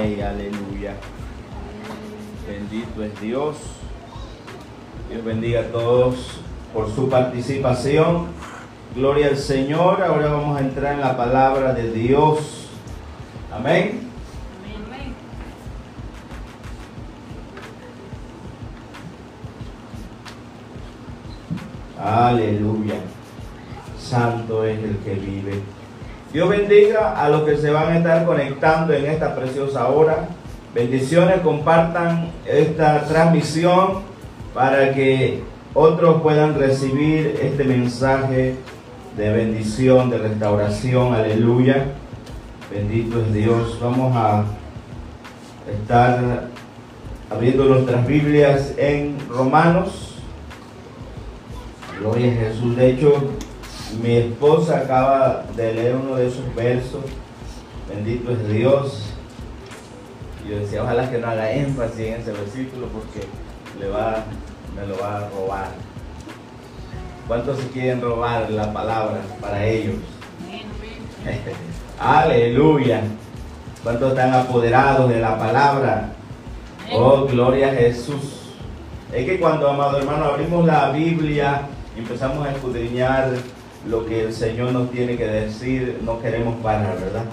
Aleluya. 0.00 0.94
Bendito 2.48 3.02
es 3.02 3.20
Dios. 3.20 3.56
Dios 5.10 5.22
bendiga 5.22 5.60
a 5.60 5.64
todos 5.64 6.40
por 6.72 6.90
su 6.94 7.10
participación. 7.10 8.28
Gloria 8.96 9.26
al 9.26 9.36
Señor. 9.36 10.02
Ahora 10.02 10.32
vamos 10.32 10.58
a 10.58 10.60
entrar 10.62 10.94
en 10.94 11.00
la 11.00 11.14
palabra 11.14 11.74
de 11.74 11.92
Dios. 11.92 12.68
Amén. 13.52 14.08
Aleluya. 22.02 22.96
Santo 24.00 24.64
es 24.64 24.82
el 24.82 24.96
que 24.98 25.14
vive. 25.14 25.81
Dios 26.32 26.48
bendiga 26.48 27.22
a 27.22 27.28
los 27.28 27.42
que 27.42 27.58
se 27.58 27.70
van 27.70 27.92
a 27.92 27.98
estar 27.98 28.24
conectando 28.24 28.94
en 28.94 29.04
esta 29.04 29.34
preciosa 29.34 29.88
hora. 29.88 30.28
Bendiciones, 30.74 31.40
compartan 31.40 32.30
esta 32.46 33.04
transmisión 33.04 33.98
para 34.54 34.94
que 34.94 35.42
otros 35.74 36.22
puedan 36.22 36.58
recibir 36.58 37.38
este 37.42 37.64
mensaje 37.64 38.56
de 39.14 39.32
bendición, 39.32 40.08
de 40.08 40.18
restauración. 40.18 41.12
Aleluya. 41.12 41.84
Bendito 42.70 43.20
es 43.20 43.34
Dios. 43.34 43.78
Vamos 43.82 44.16
a 44.16 44.44
estar 45.70 46.48
abriendo 47.30 47.66
nuestras 47.66 48.06
Biblias 48.06 48.72
en 48.78 49.18
Romanos. 49.28 50.16
Gloria 52.00 52.32
a 52.32 52.34
Jesús. 52.36 52.74
De 52.74 52.90
hecho, 52.90 53.12
mi 54.00 54.16
esposa 54.16 54.78
acaba 54.78 55.44
de 55.56 55.74
leer 55.74 55.96
uno 55.96 56.16
de 56.16 56.28
esos 56.28 56.54
versos. 56.54 57.02
Bendito 57.88 58.30
es 58.32 58.48
Dios. 58.48 59.12
Yo 60.48 60.58
decía, 60.58 60.82
ojalá 60.82 61.10
que 61.10 61.18
no 61.18 61.28
haga 61.28 61.52
énfasis 61.52 62.00
en 62.00 62.20
ese 62.20 62.32
versículo 62.32 62.88
porque 62.88 63.26
le 63.78 63.88
va, 63.88 64.24
me 64.74 64.86
lo 64.86 64.98
va 64.98 65.18
a 65.18 65.28
robar. 65.28 65.68
¿Cuántos 67.28 67.58
se 67.58 67.68
quieren 67.68 68.00
robar 68.00 68.50
la 68.50 68.72
palabra 68.72 69.20
para 69.40 69.64
ellos? 69.64 69.96
Aleluya. 72.00 73.02
¿Cuántos 73.82 74.10
están 74.10 74.34
apoderados 74.34 75.08
de 75.08 75.20
la 75.20 75.38
palabra? 75.38 76.12
Oh, 76.92 77.24
gloria 77.26 77.68
a 77.68 77.74
Jesús. 77.74 78.42
Es 79.12 79.26
que 79.26 79.38
cuando, 79.38 79.68
amado 79.68 79.98
hermano, 79.98 80.24
abrimos 80.24 80.66
la 80.66 80.90
Biblia 80.90 81.62
y 81.96 82.00
empezamos 82.00 82.46
a 82.46 82.52
escudriñar 82.52 83.30
lo 83.88 84.06
que 84.06 84.24
el 84.26 84.32
Señor 84.32 84.72
nos 84.72 84.90
tiene 84.90 85.16
que 85.16 85.26
decir, 85.26 86.00
no 86.04 86.20
queremos 86.20 86.56
parar, 86.62 86.98
¿verdad? 87.00 87.24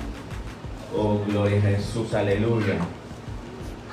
Oh, 0.96 1.22
gloria 1.28 1.58
a 1.60 1.62
Jesús, 1.62 2.14
aleluya. 2.14 2.76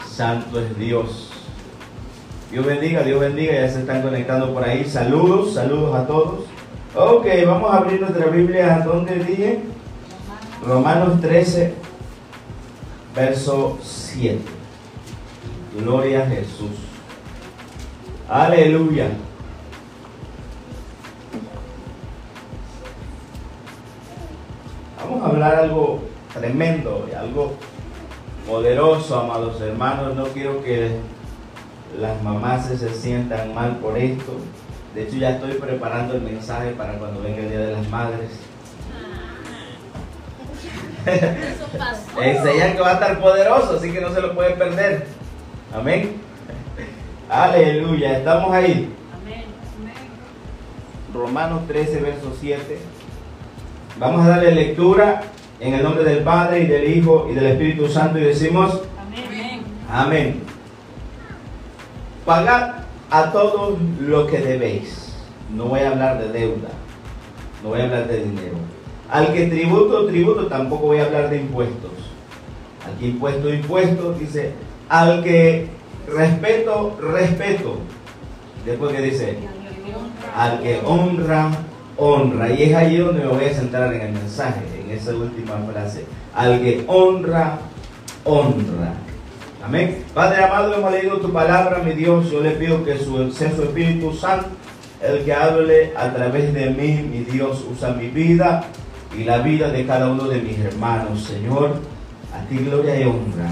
Santo 0.09 0.61
es 0.61 0.79
Dios. 0.79 1.31
Dios 2.51 2.65
bendiga, 2.65 3.03
Dios 3.03 3.21
bendiga, 3.21 3.53
ya 3.53 3.69
se 3.69 3.81
están 3.81 4.03
conectando 4.03 4.53
por 4.55 4.65
ahí. 4.65 4.85
Saludos, 4.85 5.55
saludos 5.55 5.95
a 5.95 6.07
todos. 6.07 6.45
Ok, 6.95 7.27
vamos 7.45 7.71
a 7.71 7.79
abrir 7.79 8.01
nuestra 8.01 8.27
Biblia. 8.27 8.77
¿A 8.77 8.85
dónde 8.85 9.17
dije? 9.17 9.61
Romanos 10.65 11.21
13, 11.21 11.75
verso 13.15 13.79
7. 13.83 14.39
Gloria 15.79 16.23
a 16.23 16.27
Jesús. 16.27 16.71
Aleluya. 18.29 19.11
Vamos 25.17 25.31
a 25.31 25.33
hablar 25.33 25.55
algo 25.55 26.03
tremendo, 26.35 27.09
algo 27.19 27.55
poderoso, 28.47 29.19
amados 29.19 29.59
hermanos. 29.63 30.15
No 30.15 30.25
quiero 30.25 30.63
que 30.63 30.91
las 31.99 32.23
mamás 32.23 32.67
se 32.67 32.95
sientan 32.95 33.55
mal 33.55 33.77
por 33.77 33.97
esto. 33.97 34.33
De 34.95 35.05
hecho, 35.05 35.17
ya 35.17 35.31
estoy 35.31 35.53
preparando 35.53 36.17
el 36.17 36.21
mensaje 36.21 36.73
para 36.73 36.99
cuando 36.99 37.23
venga 37.23 37.39
el 37.39 37.49
Día 37.49 37.61
de 37.61 37.73
las 37.73 37.89
Madres. 37.89 38.29
Enseñan 42.21 42.73
que 42.77 42.81
va 42.83 42.91
a 42.91 42.95
estar 42.95 43.19
poderoso, 43.19 43.77
así 43.79 43.91
que 43.91 44.03
no 44.03 44.13
se 44.13 44.21
lo 44.21 44.35
pueden 44.35 44.59
perder. 44.59 45.07
Amén. 45.75 46.17
Aleluya, 47.31 48.19
estamos 48.19 48.53
ahí. 48.53 48.93
Romanos 51.15 51.67
13, 51.69 52.01
verso 52.01 52.37
7. 52.39 52.96
Vamos 53.99 54.27
a 54.27 54.29
darle 54.29 54.53
lectura 54.53 55.23
en 55.59 55.73
el 55.73 55.83
nombre 55.83 56.05
del 56.05 56.23
Padre 56.23 56.61
y 56.61 56.67
del 56.67 56.99
Hijo 56.99 57.29
y 57.31 57.35
del 57.35 57.47
Espíritu 57.47 57.89
Santo 57.89 58.19
y 58.19 58.25
decimos 58.25 58.83
Amén. 59.01 59.63
Amén. 59.91 60.43
Pagad 62.27 62.85
a 63.11 63.33
todos 63.33 63.79
lo 64.01 64.27
que 64.27 64.39
debéis. 64.39 65.17
No 65.55 65.65
voy 65.67 65.81
a 65.81 65.93
hablar 65.93 66.19
de 66.19 66.29
deuda. 66.29 66.69
No 67.63 67.71
voy 67.71 67.81
a 67.81 67.85
hablar 67.85 68.07
de 68.07 68.25
dinero. 68.25 68.57
Al 69.11 69.33
que 69.33 69.47
tributo, 69.47 70.07
tributo, 70.07 70.47
tampoco 70.47 70.89
voy 70.89 70.99
a 70.99 71.07
hablar 71.07 71.31
de 71.31 71.39
impuestos. 71.39 71.93
Al 72.85 72.99
que 72.99 73.07
impuesto, 73.07 73.49
impuesto, 73.49 74.13
dice. 74.13 74.53
Al 74.91 75.23
que 75.25 75.69
respeto, 76.07 76.99
respeto. 77.01 77.79
Después 78.67 78.93
que 78.93 79.01
dice, 79.01 79.39
al 80.37 80.61
que 80.61 80.81
honra, 80.85 81.51
honra. 81.97 82.53
Y 82.53 82.65
es 82.65 82.75
allí 82.75 82.99
donde 82.99 83.25
me 83.25 83.29
voy 83.29 83.45
a 83.45 83.55
centrar 83.55 83.93
en 83.95 84.01
el 84.01 84.13
mensaje, 84.13 84.61
en 84.79 84.91
esa 84.91 85.15
última 85.15 85.55
frase. 85.73 86.05
Al 86.35 86.61
que 86.61 86.85
honra, 86.87 87.59
honra. 88.25 88.95
Amén. 89.65 90.05
Padre 90.15 90.45
amado, 90.45 90.75
hemos 90.75 90.93
leído 90.93 91.19
tu 91.19 91.33
palabra, 91.33 91.79
mi 91.79 91.93
Dios. 91.93 92.31
Yo 92.31 92.41
le 92.41 92.53
pido 92.53 92.85
que 92.85 92.99
su, 92.99 93.31
sea 93.33 93.55
su 93.55 93.63
Espíritu 93.63 94.13
Santo 94.13 94.49
el 95.03 95.25
que 95.25 95.33
hable 95.33 95.93
a 95.97 96.13
través 96.13 96.55
de 96.55 96.71
mí, 96.71 97.03
mi 97.03 97.25
Dios. 97.25 97.65
Usa 97.71 97.91
mi 97.91 98.09
vida 98.09 98.65
y 99.17 99.25
la 99.25 99.39
vida 99.39 99.69
de 99.69 99.87
cada 99.87 100.11
uno 100.11 100.25
de 100.25 100.41
mis 100.41 100.59
hermanos, 100.59 101.25
Señor. 101.25 101.81
A 102.35 102.47
ti 102.49 102.59
gloria 102.59 103.01
y 103.01 103.05
honra. 103.05 103.51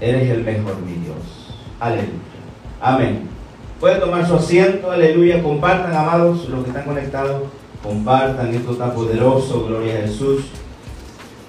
Eres 0.00 0.30
el 0.30 0.42
mejor, 0.42 0.76
mi 0.80 0.92
Dios. 0.94 1.54
Aleluya. 1.80 2.08
Amén. 2.80 3.33
Pueden 3.84 4.00
tomar 4.00 4.26
su 4.26 4.36
asiento, 4.36 4.90
aleluya. 4.90 5.42
Compartan, 5.42 5.94
amados, 5.94 6.48
los 6.48 6.64
que 6.64 6.70
están 6.70 6.86
conectados. 6.86 7.42
Compartan, 7.82 8.54
esto 8.54 8.72
está 8.72 8.94
poderoso, 8.94 9.66
gloria 9.66 9.96
a 9.98 10.00
Jesús. 10.06 10.46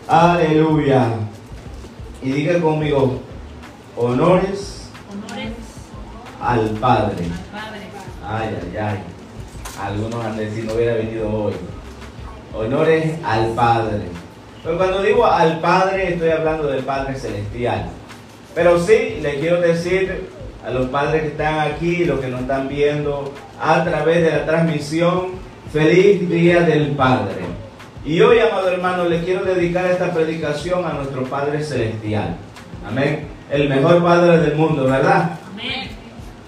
Aleluya. 0.06 1.12
Y 2.22 2.31
diga 2.34 2.59
conmigo, 2.59 3.22
honores 3.96 4.90
Honores 5.09 5.53
al 6.41 6.72
Padre. 6.72 7.23
al 7.23 7.62
Padre. 7.62 7.88
Ay, 8.28 8.57
ay, 8.62 8.78
ay. 8.79 9.00
Algunos 9.81 10.25
han 10.25 10.35
de 10.35 10.46
decir, 10.47 10.66
no 10.66 10.73
hubiera 10.73 10.96
venido 10.96 11.31
hoy. 11.34 11.53
Honores 12.53 13.16
al 13.23 13.47
Padre. 13.53 14.09
Pero 14.62 14.78
cuando 14.78 15.02
digo 15.03 15.25
al 15.25 15.62
Padre, 15.62 16.12
estoy 16.12 16.31
hablando 16.31 16.67
del 16.67 16.84
Padre 16.84 17.16
Celestial. 17.16 17.91
Pero 18.53 18.78
sí, 18.78 19.19
le 19.22 19.40
quiero 19.40 19.62
decir 19.62 20.34
a 20.66 20.72
los 20.72 20.88
padres 20.88 21.22
que 21.22 21.28
están 21.28 21.59
aquí, 21.59 22.06
los 22.06 22.20
que 22.20 22.28
nos 22.28 22.42
están 22.42 22.68
viendo 22.68 23.31
a 23.62 23.84
través 23.84 24.24
de 24.24 24.31
la 24.31 24.46
transmisión, 24.46 25.28
feliz 25.72 26.28
día 26.28 26.62
del 26.62 26.92
Padre. 26.92 27.44
Y 28.03 28.20
hoy, 28.22 28.40
amado 28.40 28.70
hermano, 28.70 29.06
le 29.06 29.24
quiero 29.24 29.44
dedicar 29.44 29.86
esta 29.86 30.12
predicación 30.12 30.84
a 30.84 30.94
nuestro 30.94 31.24
Padre 31.26 31.62
Celestial. 31.62 32.38
Amén. 32.88 33.28
El 33.52 33.70
mejor 33.70 34.03
Padre 34.03 34.40
del 34.40 34.56
mundo, 34.56 34.86
¿verdad? 34.86 35.38
Amén. 35.53 35.90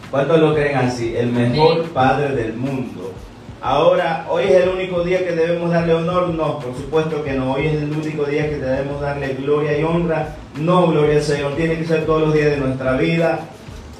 ¿Cuántos 0.09 0.39
lo 0.39 0.55
creen 0.55 0.77
así? 0.77 1.15
El 1.15 1.31
mejor 1.31 1.83
Padre 1.89 2.35
del 2.35 2.53
mundo. 2.53 3.13
Ahora, 3.61 4.25
hoy 4.29 4.45
es 4.45 4.63
el 4.63 4.69
único 4.69 5.03
día 5.03 5.19
que 5.19 5.33
debemos 5.33 5.71
darle 5.71 5.93
honor. 5.93 6.29
No, 6.29 6.57
por 6.57 6.75
supuesto 6.75 7.23
que 7.23 7.33
no. 7.33 7.53
Hoy 7.53 7.67
es 7.67 7.73
el 7.75 7.91
único 7.91 8.23
día 8.25 8.49
que 8.49 8.57
debemos 8.57 8.99
darle 8.99 9.35
gloria 9.35 9.77
y 9.77 9.83
honra. 9.83 10.35
No, 10.59 10.87
gloria 10.87 11.17
al 11.17 11.23
Señor. 11.23 11.55
Tiene 11.55 11.77
que 11.77 11.85
ser 11.85 12.05
todos 12.05 12.21
los 12.21 12.33
días 12.33 12.51
de 12.51 12.57
nuestra 12.57 12.93
vida. 12.93 13.41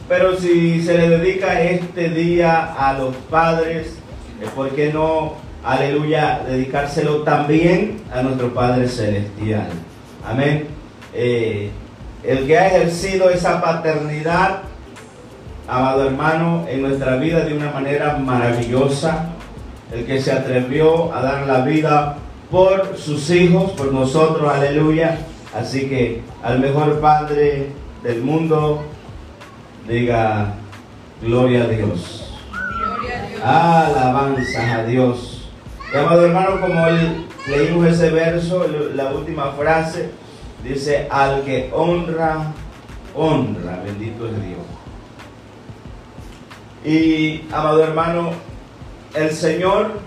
Pero 0.08 0.38
si 0.38 0.82
se 0.84 0.98
le 0.98 1.10
dedica 1.10 1.62
este 1.62 2.10
día 2.10 2.74
a 2.78 2.94
los 2.94 3.16
padres, 3.30 3.98
¿por 4.56 4.70
qué 4.70 4.92
no, 4.94 5.34
aleluya, 5.64 6.42
dedicárselo 6.48 7.24
también 7.24 8.02
a 8.14 8.22
nuestro 8.22 8.54
Padre 8.54 8.88
Celestial? 8.88 9.68
Amén. 10.26 10.68
Eh, 11.14 11.72
el 12.24 12.48
que 12.48 12.58
ha 12.58 12.68
ejercido 12.68 13.30
esa 13.30 13.62
paternidad 13.62 14.62
amado 15.68 16.08
hermano, 16.08 16.66
en 16.70 16.82
nuestra 16.82 17.18
vida 17.18 17.42
de 17.42 17.54
una 17.54 17.72
manera 17.72 18.18
maravillosa, 18.18 19.30
el 19.94 20.06
que 20.06 20.22
se 20.22 20.32
atrevió 20.32 21.14
a 21.14 21.22
dar 21.22 21.46
la 21.46 21.62
vida 21.62 22.18
por 22.50 22.98
sus 22.98 23.30
hijos, 23.30 23.72
por 23.72 23.92
nosotros, 23.92 24.50
aleluya. 24.50 25.18
Así 25.54 25.90
que 25.90 26.22
al 26.44 26.60
mejor 26.60 27.00
Padre 27.02 27.68
del 28.04 28.22
mundo, 28.22 28.84
diga, 29.88 30.54
gloria 31.22 31.64
a 31.64 31.68
Dios. 31.68 32.34
Gloria 32.52 33.24
a 33.24 33.28
Dios. 33.28 33.42
Alabanzas 33.44 34.72
a 34.72 34.84
Dios. 34.84 35.50
Y, 35.94 35.98
amado 35.98 36.26
hermano, 36.26 36.60
como 36.62 36.86
él- 36.88 37.26
leímos 37.48 37.88
ese 37.88 38.10
verso, 38.10 38.66
la 38.94 39.12
última 39.12 39.52
frase, 39.52 40.12
Dice, 40.64 41.08
al 41.12 41.44
que 41.44 41.70
honra, 41.72 42.52
honra, 43.16 43.80
bendito 43.86 44.26
es 44.26 44.34
Dios. 44.44 44.66
Y, 46.84 47.46
amado 47.54 47.84
hermano, 47.84 48.32
el 49.14 49.32
Señor 49.32 50.00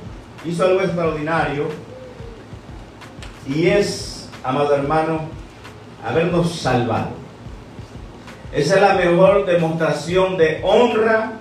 hizo 0.45 0.65
algo 0.65 0.81
extraordinario 0.83 1.69
y 3.47 3.69
es, 3.69 4.29
amado 4.43 4.75
hermano, 4.75 5.21
habernos 6.05 6.53
salvado. 6.57 7.11
Esa 8.53 8.75
es 8.75 8.81
la 8.81 8.95
mejor 8.95 9.47
demostración 9.47 10.37
de 10.37 10.61
honra 10.63 11.33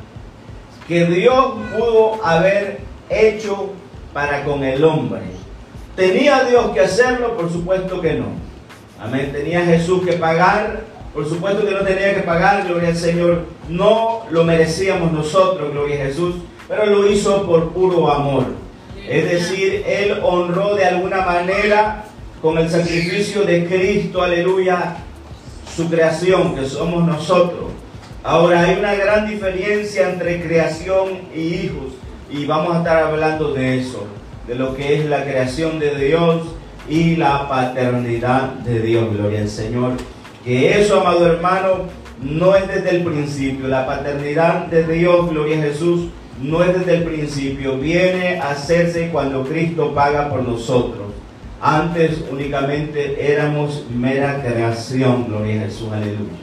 que 0.88 1.06
Dios 1.06 1.54
pudo 1.76 2.24
haber 2.24 2.80
hecho 3.10 3.72
para 4.14 4.44
con 4.44 4.64
el 4.64 4.84
hombre. 4.84 5.22
¿Tenía 5.96 6.44
Dios 6.44 6.70
que 6.72 6.82
hacerlo? 6.82 7.36
Por 7.36 7.52
supuesto 7.52 8.00
que 8.00 8.14
no. 8.14 8.28
Amén. 9.02 9.32
¿Tenía 9.34 9.66
Jesús 9.66 10.06
que 10.06 10.14
pagar? 10.14 10.82
Por 11.14 11.28
supuesto 11.28 11.66
que 11.66 11.72
no 11.72 11.82
tenía 11.82 12.14
que 12.14 12.22
pagar, 12.22 12.68
gloria 12.68 12.90
al 12.90 12.96
Señor. 12.96 13.46
No 13.68 14.22
lo 14.30 14.44
merecíamos 14.44 15.12
nosotros, 15.12 15.72
gloria 15.72 16.04
a 16.04 16.06
Jesús, 16.06 16.36
pero 16.68 16.86
lo 16.86 17.10
hizo 17.10 17.46
por 17.46 17.72
puro 17.72 18.12
amor. 18.12 18.46
Es 19.08 19.32
decir, 19.32 19.84
Él 19.88 20.20
honró 20.24 20.76
de 20.76 20.86
alguna 20.86 21.26
manera 21.26 22.06
con 22.42 22.58
el 22.58 22.70
sacrificio 22.70 23.44
de 23.44 23.66
Cristo, 23.66 24.22
aleluya, 24.22 24.98
su 25.80 25.90
creación, 25.90 26.56
que 26.56 26.66
somos 26.66 27.08
nosotros. 27.08 27.72
Ahora 28.22 28.64
hay 28.64 28.80
una 28.80 28.96
gran 28.96 29.30
diferencia 29.30 30.10
entre 30.10 30.42
creación 30.42 31.20
y 31.34 31.40
hijos, 31.40 31.94
y 32.30 32.46
vamos 32.46 32.76
a 32.76 32.80
estar 32.80 33.04
hablando 33.04 33.54
de 33.54 33.80
eso, 33.80 34.06
de 34.46 34.56
lo 34.56 34.76
que 34.76 34.96
es 34.96 35.06
la 35.06 35.24
creación 35.24 35.80
de 35.80 35.96
Dios 35.96 36.48
y 36.90 37.16
la 37.16 37.48
paternidad 37.48 38.50
de 38.56 38.82
Dios, 38.82 39.10
gloria 39.16 39.40
al 39.40 39.48
Señor. 39.48 39.94
Que 40.44 40.82
eso, 40.82 41.00
amado 41.00 41.26
hermano, 41.26 41.86
no 42.22 42.58
es 42.58 42.68
desde 42.68 42.98
el 42.98 43.04
principio. 43.06 43.70
La 43.70 43.88
paternidad 43.88 44.66
de 44.66 44.84
Dios, 44.84 45.30
gloria 45.30 45.60
a 45.60 45.62
Jesús, 45.62 46.10
no 46.42 46.62
es 46.62 46.78
desde 46.78 46.98
el 46.98 47.04
principio. 47.04 47.78
Viene 47.78 48.42
a 48.42 48.52
hacerse 48.52 49.12
cuando 49.14 49.46
Cristo 49.46 49.94
paga 49.96 50.30
por 50.30 50.44
nosotros. 50.44 51.09
Antes 51.62 52.24
únicamente 52.32 53.34
éramos 53.34 53.86
mera 53.90 54.42
creación, 54.42 55.26
gloria 55.28 55.62
a 55.62 55.66
Jesús, 55.66 55.92
aleluya. 55.92 56.40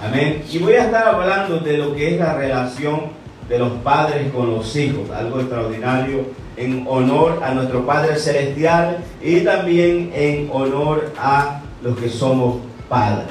Amén. 0.00 0.44
Y 0.50 0.58
voy 0.58 0.74
a 0.74 0.84
estar 0.84 1.08
hablando 1.08 1.58
de 1.58 1.76
lo 1.78 1.94
que 1.94 2.14
es 2.14 2.20
la 2.20 2.34
relación 2.34 3.18
de 3.48 3.58
los 3.58 3.72
padres 3.82 4.30
con 4.30 4.50
los 4.50 4.76
hijos, 4.76 5.10
algo 5.10 5.40
extraordinario 5.40 6.26
en 6.56 6.84
honor 6.88 7.40
a 7.42 7.52
nuestro 7.52 7.84
Padre 7.84 8.16
Celestial 8.16 8.98
y 9.22 9.40
también 9.40 10.12
en 10.14 10.48
honor 10.52 11.12
a 11.18 11.62
los 11.82 11.98
que 11.98 12.08
somos 12.08 12.58
padres. 12.88 13.28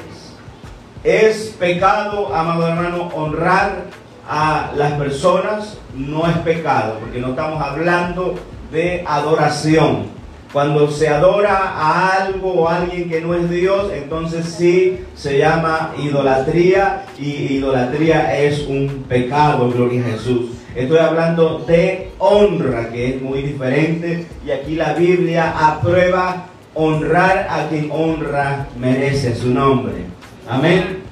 Es 1.04 1.56
pecado, 1.57 2.33
amado 2.36 2.68
hermano, 2.68 3.09
honrar 3.13 3.86
a 4.27 4.71
las 4.75 4.94
personas, 4.94 5.77
no 5.95 6.27
es 6.27 6.38
pecado, 6.39 6.98
porque 7.00 7.19
no 7.19 7.30
estamos 7.30 7.62
hablando 7.62 8.36
de 8.71 9.06
adoración. 9.07 10.17
Cuando 10.57 10.89
se 10.89 11.07
adora 11.07 11.56
a 11.56 12.24
algo 12.24 12.51
o 12.51 12.68
a 12.68 12.77
alguien 12.77 13.07
que 13.07 13.21
no 13.21 13.36
es 13.36 13.48
Dios, 13.48 13.92
entonces 13.94 14.44
sí 14.57 15.01
se 15.13 15.38
llama 15.38 15.94
idolatría 16.00 17.06
y 17.19 17.57
idolatría 17.57 18.36
es 18.39 18.65
un 18.68 19.06
pecado, 19.07 19.69
gloria 19.69 20.01
a 20.01 20.09
Jesús. 20.13 20.54
Estoy 20.74 20.98
hablando 20.98 21.59
de 21.59 22.09
honra, 22.18 22.89
que 22.89 23.09
es 23.09 23.21
muy 23.21 23.44
diferente, 23.44 24.25
y 24.44 24.50
aquí 24.50 24.74
la 24.74 24.94
Biblia 24.94 25.54
aprueba 25.56 26.48
honrar 26.74 27.48
a 27.51 27.68
quien 27.69 27.92
honra 27.92 28.68
merece 28.80 29.36
su 29.36 29.50
nombre. 29.50 29.94
Amén. 30.50 31.04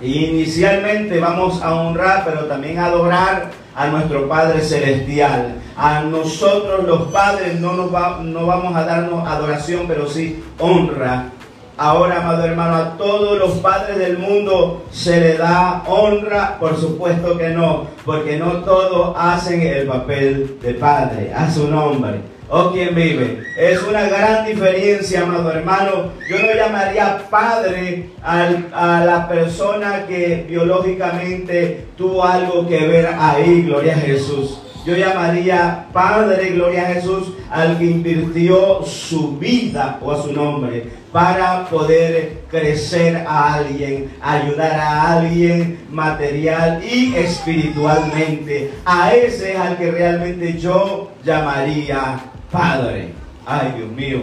Inicialmente 0.00 1.18
vamos 1.18 1.60
a 1.62 1.74
honrar, 1.74 2.22
pero 2.24 2.44
también 2.44 2.78
a 2.78 2.84
adorar 2.84 3.50
a 3.74 3.88
nuestro 3.88 4.28
Padre 4.28 4.60
Celestial. 4.60 5.61
A 5.84 6.00
nosotros 6.02 6.84
los 6.86 7.08
padres 7.08 7.58
no, 7.58 7.72
nos 7.72 7.92
va, 7.92 8.20
no 8.22 8.46
vamos 8.46 8.76
a 8.76 8.84
darnos 8.84 9.26
adoración, 9.26 9.86
pero 9.88 10.08
sí 10.08 10.40
honra. 10.60 11.30
Ahora, 11.76 12.18
amado 12.18 12.44
hermano, 12.44 12.76
a 12.76 12.96
todos 12.96 13.36
los 13.36 13.50
padres 13.54 13.98
del 13.98 14.16
mundo 14.16 14.84
se 14.92 15.18
le 15.18 15.36
da 15.36 15.82
honra, 15.88 16.56
por 16.60 16.78
supuesto 16.78 17.36
que 17.36 17.48
no, 17.48 17.88
porque 18.04 18.36
no 18.36 18.58
todos 18.58 19.16
hacen 19.18 19.60
el 19.60 19.88
papel 19.88 20.56
de 20.62 20.74
padre, 20.74 21.32
a 21.34 21.50
su 21.50 21.66
nombre 21.66 22.20
o 22.48 22.70
quien 22.70 22.94
vive. 22.94 23.42
Es 23.58 23.82
una 23.82 24.06
gran 24.06 24.46
diferencia, 24.46 25.22
amado 25.22 25.50
hermano. 25.50 26.12
Yo 26.28 26.38
no 26.38 26.54
llamaría 26.54 27.24
padre 27.28 28.10
a 28.22 29.02
la 29.04 29.26
persona 29.26 30.06
que 30.06 30.46
biológicamente 30.48 31.86
tuvo 31.96 32.22
algo 32.22 32.68
que 32.68 32.86
ver 32.86 33.08
ahí, 33.18 33.62
gloria 33.62 33.94
a 33.94 33.98
Jesús. 34.00 34.60
Yo 34.84 34.96
llamaría 34.96 35.86
Padre, 35.92 36.50
gloria 36.50 36.82
a 36.82 36.94
Jesús, 36.94 37.34
al 37.50 37.78
que 37.78 37.84
invirtió 37.84 38.82
su 38.84 39.38
vida 39.38 39.98
o 40.02 40.10
a 40.10 40.22
su 40.22 40.32
nombre 40.32 41.02
para 41.12 41.66
poder 41.66 42.40
crecer 42.50 43.24
a 43.28 43.54
alguien, 43.54 44.10
ayudar 44.20 44.72
a 44.72 45.18
alguien 45.18 45.78
material 45.90 46.82
y 46.82 47.14
espiritualmente. 47.14 48.72
A 48.84 49.14
ese 49.14 49.52
es 49.52 49.58
al 49.58 49.76
que 49.76 49.90
realmente 49.90 50.58
yo 50.58 51.12
llamaría 51.22 52.18
Padre. 52.50 53.10
Ay, 53.46 53.74
Dios 53.76 53.90
mío. 53.90 54.20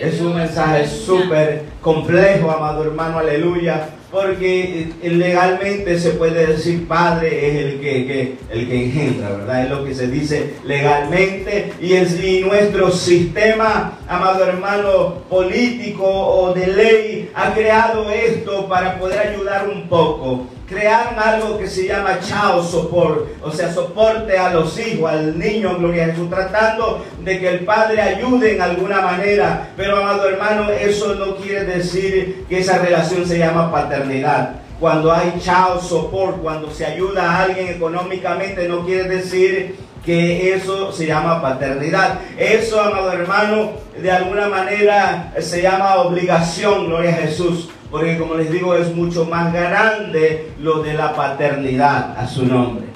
Es 0.00 0.20
un 0.20 0.34
mensaje 0.34 0.86
súper 0.86 1.64
complejo, 1.80 2.50
amado 2.50 2.84
hermano, 2.84 3.18
aleluya, 3.18 3.88
porque 4.10 4.88
legalmente 5.02 5.98
se 5.98 6.10
puede 6.10 6.46
decir 6.46 6.88
padre 6.88 7.48
es 7.48 7.64
el 7.64 7.80
que, 7.80 8.36
el 8.50 8.68
que 8.68 8.84
engendra, 8.84 9.30
¿verdad? 9.30 9.64
Es 9.64 9.70
lo 9.70 9.84
que 9.84 9.94
se 9.94 10.08
dice 10.08 10.54
legalmente 10.64 11.72
y, 11.80 11.92
es, 11.92 12.22
y 12.22 12.40
nuestro 12.40 12.90
sistema, 12.90 13.98
amado 14.08 14.44
hermano, 14.44 15.14
político 15.28 16.04
o 16.04 16.54
de 16.54 16.66
ley 16.68 17.30
ha 17.34 17.52
creado 17.52 18.10
esto 18.10 18.66
para 18.68 18.98
poder 18.98 19.18
ayudar 19.18 19.68
un 19.68 19.88
poco 19.88 20.46
crearon 20.68 21.18
algo 21.18 21.58
que 21.58 21.66
se 21.66 21.86
llama 21.86 22.20
chao 22.20 22.62
support, 22.62 23.26
o 23.42 23.50
sea, 23.50 23.72
soporte 23.72 24.36
a 24.36 24.52
los 24.52 24.78
hijos, 24.78 25.10
al 25.10 25.38
niño, 25.38 25.78
gloria 25.78 26.04
a 26.04 26.06
Jesús, 26.08 26.28
tratando 26.28 27.04
de 27.24 27.40
que 27.40 27.48
el 27.48 27.60
padre 27.64 28.02
ayude 28.02 28.56
en 28.56 28.62
alguna 28.62 29.00
manera. 29.00 29.70
Pero, 29.76 29.96
amado 29.96 30.28
hermano, 30.28 30.70
eso 30.70 31.14
no 31.14 31.36
quiere 31.36 31.64
decir 31.64 32.44
que 32.48 32.58
esa 32.58 32.78
relación 32.78 33.26
se 33.26 33.38
llama 33.38 33.72
paternidad. 33.72 34.56
Cuando 34.78 35.12
hay 35.12 35.32
child 35.40 35.80
support, 35.80 36.40
cuando 36.40 36.70
se 36.70 36.84
ayuda 36.86 37.30
a 37.30 37.42
alguien 37.44 37.68
económicamente, 37.68 38.68
no 38.68 38.84
quiere 38.84 39.08
decir 39.08 39.76
que 40.04 40.54
eso 40.54 40.92
se 40.92 41.06
llama 41.06 41.42
paternidad. 41.42 42.20
Eso, 42.38 42.80
amado 42.80 43.12
hermano, 43.12 43.72
de 44.00 44.10
alguna 44.10 44.48
manera 44.48 45.32
se 45.40 45.62
llama 45.62 45.96
obligación, 45.96 46.86
gloria 46.86 47.10
a 47.10 47.14
Jesús. 47.14 47.70
Porque 47.90 48.18
como 48.18 48.34
les 48.34 48.50
digo, 48.50 48.74
es 48.74 48.94
mucho 48.94 49.24
más 49.24 49.52
grande 49.52 50.50
lo 50.60 50.82
de 50.82 50.94
la 50.94 51.14
paternidad 51.14 52.18
a 52.18 52.26
su 52.26 52.44
nombre. 52.44 52.86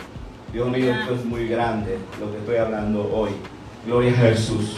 Dios 0.53 0.69
mío, 0.69 0.93
esto 0.93 1.15
es 1.15 1.25
muy 1.25 1.49
grande 1.49 1.97
lo 2.21 2.31
que 2.31 2.39
estoy 2.39 2.57
hablando 2.57 3.11
hoy. 3.15 3.31
Gloria 3.87 4.13
a 4.13 4.17
Jesús. 4.17 4.77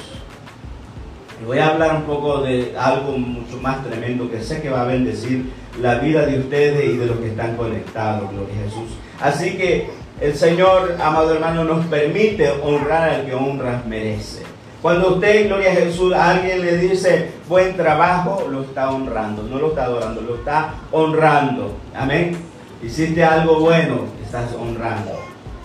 Y 1.42 1.44
voy 1.46 1.58
a 1.58 1.70
hablar 1.70 1.96
un 1.96 2.02
poco 2.02 2.42
de 2.42 2.74
algo 2.78 3.18
mucho 3.18 3.58
más 3.60 3.84
tremendo 3.84 4.30
que 4.30 4.40
sé 4.40 4.62
que 4.62 4.70
va 4.70 4.82
a 4.82 4.86
bendecir 4.86 5.50
la 5.82 5.96
vida 5.96 6.26
de 6.26 6.38
ustedes 6.38 6.94
y 6.94 6.96
de 6.96 7.06
los 7.06 7.18
que 7.18 7.28
están 7.28 7.56
conectados. 7.56 8.30
Gloria 8.30 8.54
a 8.54 8.64
Jesús. 8.64 8.96
Así 9.20 9.56
que 9.56 9.90
el 10.20 10.36
Señor, 10.36 10.96
amado 11.02 11.34
hermano, 11.34 11.64
nos 11.64 11.84
permite 11.86 12.48
honrar 12.62 13.08
al 13.10 13.26
que 13.26 13.34
honra 13.34 13.82
merece. 13.88 14.53
Cuando 14.84 15.14
usted, 15.14 15.46
gloria 15.48 15.70
a 15.70 15.76
Jesús, 15.76 16.12
a 16.12 16.28
alguien 16.28 16.60
le 16.60 16.76
dice 16.76 17.30
buen 17.48 17.74
trabajo, 17.74 18.46
lo 18.50 18.64
está 18.64 18.90
honrando, 18.90 19.42
no 19.44 19.58
lo 19.58 19.68
está 19.68 19.84
adorando, 19.84 20.20
lo 20.20 20.34
está 20.34 20.74
honrando. 20.92 21.74
Amén. 21.94 22.36
Hiciste 22.82 23.24
algo 23.24 23.60
bueno, 23.60 24.02
estás 24.22 24.52
honrando. 24.52 25.18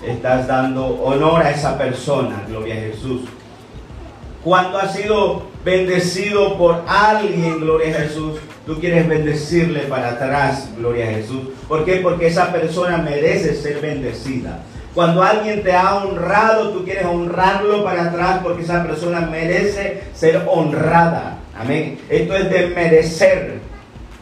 Estás 0.08 0.48
dando 0.48 0.86
honor 1.04 1.42
a 1.42 1.52
esa 1.52 1.78
persona, 1.78 2.46
gloria 2.48 2.76
a 2.76 2.78
Jesús. 2.78 3.24
Cuando 4.42 4.78
has 4.78 4.96
sido 4.96 5.48
bendecido 5.66 6.58
por 6.58 6.86
alguien, 6.88 7.60
gloria 7.60 7.90
a 7.90 8.00
Jesús, 8.04 8.40
tú 8.66 8.80
quieres 8.80 9.06
bendecirle 9.06 9.82
para 9.82 10.12
atrás, 10.12 10.70
gloria 10.78 11.10
a 11.10 11.12
Jesús. 11.16 11.42
¿Por 11.68 11.84
qué? 11.84 11.98
Porque 11.98 12.28
esa 12.28 12.54
persona 12.54 13.00
merece 13.00 13.54
ser 13.54 13.82
bendecida. 13.82 14.60
Cuando 14.94 15.24
alguien 15.24 15.64
te 15.64 15.74
ha 15.74 15.96
honrado, 15.96 16.70
tú 16.72 16.84
quieres 16.84 17.06
honrarlo 17.06 17.84
para 17.84 18.06
atrás 18.06 18.40
porque 18.44 18.64
esa 18.64 18.84
persona 18.84 19.22
merece 19.22 20.02
ser 20.14 20.44
honrada. 20.48 21.38
Amén. 21.58 22.00
Esto 22.10 22.36
es 22.36 22.50
de 22.50 22.68
merecer. 22.68 23.60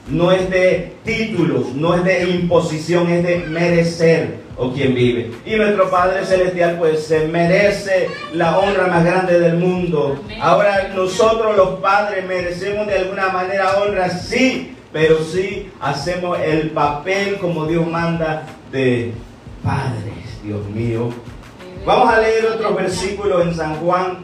No 0.07 0.31
es 0.31 0.49
de 0.49 0.93
títulos, 1.03 1.73
no 1.73 1.95
es 1.95 2.03
de 2.03 2.29
imposición, 2.29 3.09
es 3.09 3.23
de 3.23 3.37
merecer. 3.39 4.47
o 4.59 4.71
quien 4.73 4.95
vive. 4.95 5.31
Y 5.45 5.55
nuestro 5.55 5.89
Padre 5.89 6.25
Celestial 6.25 6.77
pues 6.79 7.03
se 7.05 7.27
merece 7.27 8.09
la 8.33 8.57
honra 8.57 8.87
más 8.87 9.05
grande 9.05 9.39
del 9.39 9.57
mundo. 9.57 10.19
Ahora 10.41 10.91
nosotros 10.95 11.55
los 11.55 11.79
padres 11.79 12.25
merecemos 12.25 12.87
de 12.87 12.95
alguna 12.95 13.29
manera 13.29 13.77
honra, 13.77 14.09
sí, 14.09 14.75
pero 14.91 15.23
sí 15.23 15.69
hacemos 15.79 16.39
el 16.39 16.71
papel 16.71 17.37
como 17.37 17.67
Dios 17.67 17.85
manda 17.87 18.47
de 18.71 19.13
padres, 19.63 20.16
Dios 20.47 20.65
mío. 20.69 21.09
Vamos 21.85 22.13
a 22.13 22.21
leer 22.21 22.45
otros 22.45 22.73
versículos 22.73 23.45
en 23.45 23.53
San 23.53 23.75
Juan 23.75 24.19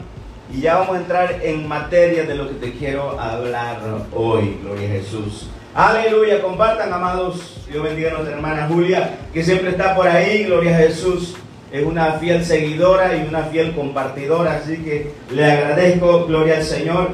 y 0.50 0.62
ya 0.62 0.76
vamos 0.76 0.96
a 0.96 1.00
entrar 1.00 1.40
en 1.42 1.68
materia 1.68 2.24
de 2.24 2.34
lo 2.34 2.48
que 2.48 2.54
te 2.54 2.72
quiero 2.72 3.20
hablar 3.20 3.78
hoy, 4.14 4.58
gloria 4.62 4.88
a 4.88 4.92
Jesús. 4.92 5.48
Aleluya, 5.74 6.40
compartan, 6.40 6.92
amados. 6.92 7.60
Dios 7.70 7.82
bendiga 7.82 8.10
a 8.10 8.14
nuestra 8.14 8.36
hermana 8.36 8.68
Julia, 8.68 9.18
que 9.34 9.42
siempre 9.42 9.70
está 9.70 9.94
por 9.94 10.08
ahí, 10.08 10.44
gloria 10.44 10.76
a 10.76 10.78
Jesús. 10.78 11.34
Es 11.70 11.84
una 11.84 12.12
fiel 12.12 12.42
seguidora 12.44 13.16
y 13.16 13.28
una 13.28 13.42
fiel 13.44 13.74
compartidora, 13.74 14.60
así 14.62 14.78
que 14.78 15.12
le 15.30 15.44
agradezco, 15.44 16.24
gloria 16.26 16.56
al 16.56 16.64
Señor. 16.64 17.10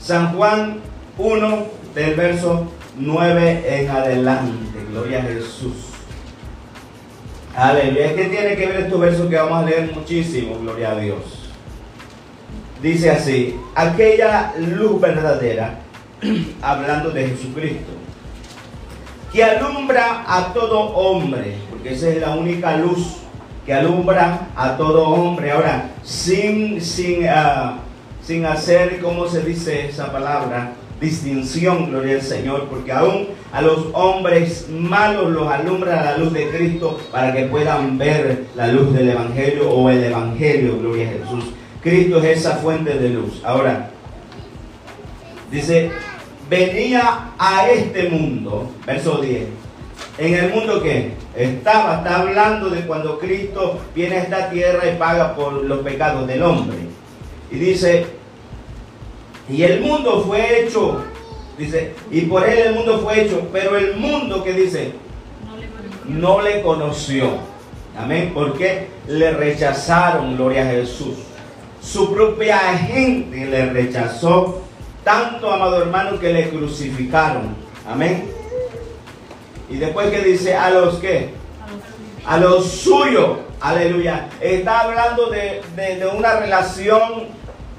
San 0.00 0.34
Juan 0.34 0.80
1, 1.18 1.66
del 1.94 2.14
verso 2.14 2.66
9 2.96 3.64
en 3.68 3.90
adelante, 3.90 4.78
gloria 4.90 5.20
a 5.20 5.22
Jesús. 5.22 5.89
Aleluya. 7.56 8.14
¿Qué 8.14 8.24
tiene 8.24 8.56
que 8.56 8.66
ver 8.66 8.80
estos 8.82 9.00
versos 9.00 9.28
que 9.28 9.36
vamos 9.36 9.62
a 9.62 9.66
leer 9.66 9.92
muchísimo? 9.94 10.58
Gloria 10.60 10.92
a 10.92 10.96
Dios. 10.96 11.50
Dice 12.80 13.10
así, 13.10 13.56
aquella 13.74 14.54
luz 14.58 15.00
verdadera 15.00 15.80
hablando 16.62 17.10
de 17.10 17.28
Jesucristo, 17.28 17.92
que 19.32 19.44
alumbra 19.44 20.24
a 20.26 20.52
todo 20.52 20.80
hombre, 20.80 21.56
porque 21.68 21.92
esa 21.92 22.08
es 22.08 22.20
la 22.20 22.30
única 22.30 22.76
luz 22.76 23.16
que 23.66 23.74
alumbra 23.74 24.48
a 24.56 24.76
todo 24.76 25.08
hombre. 25.08 25.50
Ahora, 25.50 25.90
sin, 26.02 26.80
sin, 26.80 27.24
uh, 27.24 27.76
sin 28.22 28.46
hacer, 28.46 29.00
¿cómo 29.00 29.26
se 29.26 29.42
dice 29.42 29.88
esa 29.88 30.10
palabra? 30.10 30.72
Distinción, 31.00 31.90
gloria 31.90 32.16
al 32.16 32.22
Señor, 32.22 32.68
porque 32.68 32.92
aún 32.92 33.28
a 33.52 33.62
los 33.62 33.86
hombres 33.94 34.68
malos 34.68 35.30
los 35.30 35.50
alumbra 35.50 36.04
la 36.04 36.18
luz 36.18 36.32
de 36.34 36.50
Cristo 36.50 37.00
para 37.10 37.32
que 37.32 37.46
puedan 37.46 37.96
ver 37.96 38.44
la 38.54 38.68
luz 38.68 38.92
del 38.92 39.08
Evangelio 39.08 39.70
o 39.70 39.88
el 39.88 40.04
Evangelio, 40.04 40.78
gloria 40.78 41.08
a 41.08 41.12
Jesús. 41.12 41.44
Cristo 41.82 42.18
es 42.18 42.38
esa 42.38 42.56
fuente 42.56 42.98
de 42.98 43.08
luz. 43.08 43.40
Ahora, 43.44 43.88
dice, 45.50 45.90
venía 46.50 47.30
a 47.38 47.68
este 47.70 48.10
mundo, 48.10 48.70
verso 48.86 49.22
10. 49.22 49.44
En 50.18 50.34
el 50.34 50.50
mundo 50.50 50.82
que 50.82 51.12
estaba, 51.34 51.98
está 51.98 52.20
hablando 52.20 52.68
de 52.68 52.82
cuando 52.82 53.18
Cristo 53.18 53.80
viene 53.94 54.16
a 54.16 54.22
esta 54.24 54.50
tierra 54.50 54.90
y 54.90 54.96
paga 54.96 55.34
por 55.34 55.64
los 55.64 55.78
pecados 55.78 56.26
del 56.26 56.42
hombre. 56.42 56.76
Y 57.50 57.56
dice, 57.56 58.04
y 59.50 59.62
el 59.62 59.80
mundo 59.80 60.24
fue 60.26 60.60
hecho, 60.60 61.02
dice, 61.58 61.94
y 62.10 62.22
por 62.22 62.48
él 62.48 62.58
el 62.58 62.74
mundo 62.74 63.00
fue 63.00 63.22
hecho, 63.22 63.48
pero 63.52 63.76
el 63.76 63.96
mundo 63.96 64.44
que 64.44 64.52
dice, 64.52 64.92
no 66.06 66.40
le 66.40 66.62
conoció. 66.62 67.50
Amén, 67.98 68.32
porque 68.32 68.88
le 69.08 69.32
rechazaron, 69.32 70.36
gloria 70.36 70.62
a 70.62 70.70
Jesús. 70.70 71.16
Su 71.82 72.14
propia 72.14 72.58
gente 72.78 73.46
le 73.46 73.66
rechazó 73.70 74.62
tanto, 75.04 75.50
amado 75.50 75.82
hermano, 75.82 76.18
que 76.18 76.32
le 76.32 76.50
crucificaron. 76.50 77.56
Amén. 77.88 78.30
Y 79.68 79.76
después 79.76 80.10
que 80.10 80.20
dice, 80.20 80.54
a 80.54 80.70
los 80.70 80.96
que, 80.96 81.30
a 82.26 82.38
los 82.38 82.66
suyos, 82.66 83.38
aleluya. 83.60 84.28
Está 84.40 84.80
hablando 84.80 85.30
de, 85.30 85.62
una 86.16 86.40
relación 86.40 87.28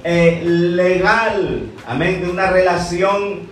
eh, 0.03 0.41
legal, 0.43 1.63
amén, 1.87 2.21
de 2.21 2.29
una 2.29 2.49
relación 2.49 3.51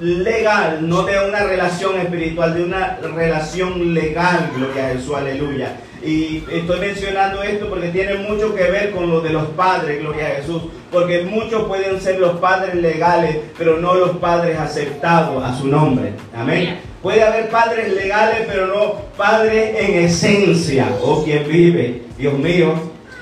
legal, 0.00 0.88
no 0.88 1.02
de 1.02 1.28
una 1.28 1.44
relación 1.44 2.00
espiritual, 2.00 2.54
de 2.54 2.64
una 2.64 2.98
relación 3.14 3.92
legal, 3.92 4.50
gloria 4.56 4.86
a 4.86 4.92
Jesús, 4.94 5.14
aleluya. 5.14 5.76
Y 6.02 6.42
estoy 6.50 6.80
mencionando 6.80 7.42
esto 7.42 7.68
porque 7.68 7.88
tiene 7.88 8.14
mucho 8.14 8.54
que 8.54 8.62
ver 8.70 8.90
con 8.92 9.10
lo 9.10 9.20
de 9.20 9.30
los 9.30 9.48
padres, 9.48 10.00
gloria 10.00 10.28
a 10.28 10.30
Jesús. 10.36 10.62
Porque 10.90 11.24
muchos 11.24 11.64
pueden 11.64 12.00
ser 12.00 12.18
los 12.18 12.38
padres 12.38 12.74
legales, 12.74 13.36
pero 13.58 13.78
no 13.78 13.94
los 13.94 14.16
padres 14.16 14.58
aceptados 14.58 15.44
a 15.44 15.54
su 15.54 15.66
nombre. 15.66 16.12
Amén. 16.34 16.80
Puede 17.02 17.22
haber 17.22 17.50
padres 17.50 17.92
legales, 17.92 18.46
pero 18.46 18.66
no 18.66 18.94
padres 19.16 19.78
en 19.78 20.04
esencia. 20.04 20.88
O 21.02 21.12
oh, 21.12 21.24
quien 21.24 21.46
vive, 21.46 22.02
Dios 22.16 22.34
mío. 22.34 22.72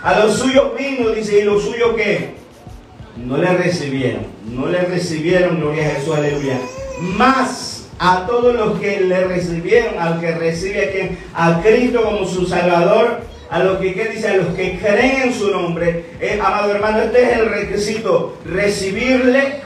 A 0.04 0.20
los 0.20 0.38
suyos 0.38 0.70
vino, 0.78 1.10
dice, 1.10 1.40
y 1.40 1.42
los 1.42 1.64
suyos 1.64 1.94
que 1.96 2.37
no 3.26 3.36
le 3.36 3.48
recibieron. 3.56 4.26
No 4.50 4.66
le 4.66 4.80
recibieron, 4.82 5.60
gloria 5.60 5.86
a 5.86 5.90
Jesús, 5.90 6.14
aleluya. 6.14 6.58
Más 7.00 7.88
a 7.98 8.26
todos 8.26 8.54
los 8.54 8.78
que 8.78 9.00
le 9.00 9.24
recibieron, 9.24 9.98
al 9.98 10.20
que 10.20 10.32
recibe 10.32 11.18
a, 11.34 11.60
Cristo 11.60 12.02
como 12.02 12.26
su 12.26 12.46
Salvador, 12.46 13.20
a 13.50 13.58
los 13.60 13.78
que, 13.78 13.94
¿qué 13.94 14.06
dice? 14.06 14.28
A 14.28 14.36
los 14.36 14.54
que 14.54 14.78
creen 14.78 15.22
en 15.28 15.34
su 15.34 15.50
nombre. 15.50 16.04
Eh, 16.20 16.38
amado 16.42 16.72
hermano, 16.72 17.00
este 17.00 17.22
es 17.22 17.38
el 17.38 17.48
requisito, 17.48 18.38
recibirle 18.44 19.60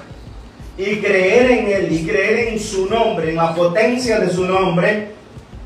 y 0.78 0.96
creer 0.96 1.50
en 1.50 1.68
él, 1.68 1.92
y 1.92 2.06
creer 2.06 2.48
en 2.48 2.60
su 2.60 2.86
nombre, 2.86 3.30
en 3.30 3.36
la 3.36 3.54
potencia 3.54 4.18
de 4.18 4.30
su 4.30 4.46
nombre. 4.46 5.08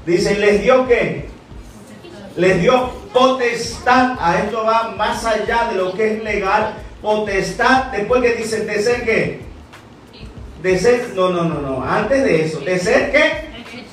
Dice, 0.05 0.38
¿les 0.38 0.62
dio 0.62 0.87
qué? 0.87 1.26
Les 2.37 2.61
dio 2.61 2.90
potestad, 3.12 4.16
a 4.21 4.40
esto 4.40 4.62
va 4.64 4.95
más 4.97 5.25
allá 5.25 5.69
de 5.71 5.76
lo 5.76 5.95
que 5.95 6.16
es 6.16 6.23
legal, 6.23 6.75
potestad, 7.07 7.93
después 7.93 8.21
que 8.21 8.35
dice, 8.35 8.65
¿de 8.65 8.83
ser 8.83 9.05
qué? 9.05 9.47
de 10.67 10.79
ser, 10.79 11.13
no, 11.15 11.31
no, 11.31 11.45
no, 11.45 11.61
no, 11.61 11.85
antes 11.85 12.25
de 12.25 12.45
eso, 12.45 12.59
de 12.61 12.79
ser 12.79 13.13
qué? 13.13 13.47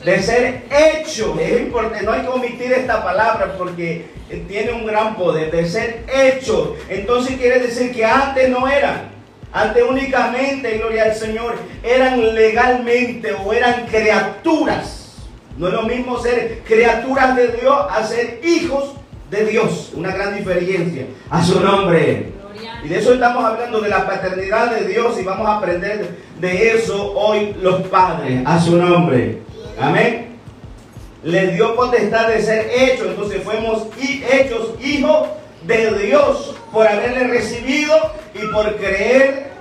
De 0.04 0.22
ser 0.22 0.64
hecho. 0.72 1.38
Es 1.40 1.62
importante, 1.62 2.04
no 2.04 2.12
hay 2.12 2.22
que 2.22 2.28
omitir 2.28 2.74
esta 2.74 3.04
palabra 3.04 3.56
porque 3.58 4.08
tiene 4.48 4.72
un 4.72 4.86
gran 4.86 5.16
poder, 5.16 5.52
de 5.52 5.68
ser 5.70 6.04
hecho. 6.12 6.76
Entonces 6.90 7.38
quiere 7.38 7.60
decir 7.60 7.94
que 7.94 8.04
antes 8.04 8.50
no 8.50 8.68
eran. 8.68 9.12
Antes 9.52 9.84
únicamente, 9.88 10.80
gloria 10.80 11.04
al 11.04 11.16
Señor, 11.16 11.58
eran 11.84 12.34
legalmente 12.34 13.34
o 13.34 13.54
eran 13.54 13.86
criaturas. 13.86 15.22
No 15.58 15.68
es 15.68 15.74
lo 15.74 15.84
mismo 15.84 16.20
ser 16.20 16.64
criaturas 16.66 17.36
de 17.36 17.50
Dios 17.50 17.86
a 17.92 18.04
ser 18.04 18.42
hijos 18.44 18.96
de 19.30 19.46
Dios. 19.46 19.92
Una 19.94 20.12
gran 20.12 20.36
diferencia. 20.36 21.06
A 21.30 21.44
su 21.44 21.60
nombre. 21.60 22.43
Y 22.84 22.90
de 22.90 23.00
eso 23.00 23.14
estamos 23.14 23.46
hablando, 23.46 23.80
de 23.80 23.90
la 23.90 24.06
paternidad 24.06 24.72
de 24.76 24.88
Dios 24.88 25.18
y 25.20 25.24
vamos 25.24 25.48
a 25.48 25.58
aprender 25.58 26.18
de 26.40 26.72
eso 26.72 27.14
hoy 27.14 27.56
los 27.62 27.82
padres, 27.84 28.42
a 28.46 28.60
su 28.60 28.76
nombre. 28.76 29.42
Amén. 29.80 30.38
Le 31.24 31.48
dio 31.54 31.76
potestad 31.76 32.28
de 32.28 32.42
ser 32.42 32.70
hechos, 32.76 33.08
entonces 33.08 33.42
fuimos 33.42 33.88
hechos 34.30 34.74
hijos 34.84 35.30
de 35.66 35.92
Dios 36.08 36.56
por 36.74 36.86
haberle 36.86 37.28
recibido 37.28 37.96
y 38.34 38.46
por 38.48 38.76
creer 38.76 39.52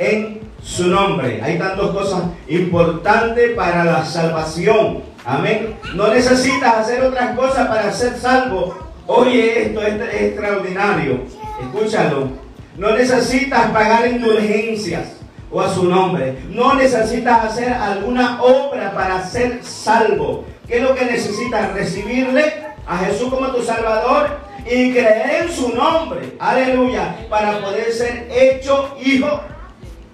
en 0.00 0.40
su 0.60 0.88
nombre. 0.88 1.40
Hay 1.42 1.58
tantas 1.58 1.90
cosas 1.90 2.24
importantes 2.48 3.52
para 3.52 3.84
la 3.84 4.04
salvación. 4.04 5.02
Amén. 5.24 5.76
No 5.94 6.08
necesitas 6.08 6.78
hacer 6.78 7.02
otras 7.02 7.36
cosas 7.36 7.68
para 7.68 7.92
ser 7.92 8.16
salvo. 8.18 8.76
Oye, 9.06 9.66
esto 9.66 9.80
es 9.82 10.22
extraordinario. 10.22 11.20
Escúchalo. 11.60 12.28
No 12.76 12.96
necesitas 12.96 13.70
pagar 13.70 14.06
indulgencias 14.06 15.16
o 15.50 15.60
a 15.60 15.72
su 15.72 15.84
nombre. 15.84 16.38
No 16.50 16.74
necesitas 16.74 17.44
hacer 17.44 17.72
alguna 17.72 18.42
obra 18.42 18.92
para 18.92 19.24
ser 19.24 19.60
salvo. 19.62 20.44
¿Qué 20.66 20.76
es 20.76 20.82
lo 20.82 20.94
que 20.94 21.04
necesitas? 21.06 21.72
Recibirle 21.72 22.66
a 22.86 22.98
Jesús 22.98 23.32
como 23.32 23.48
tu 23.48 23.62
Salvador 23.62 24.38
y 24.66 24.92
creer 24.92 25.44
en 25.44 25.52
su 25.52 25.74
nombre. 25.74 26.34
Aleluya. 26.38 27.16
Para 27.30 27.60
poder 27.60 27.92
ser 27.92 28.28
hecho 28.30 28.96
hijo 29.02 29.40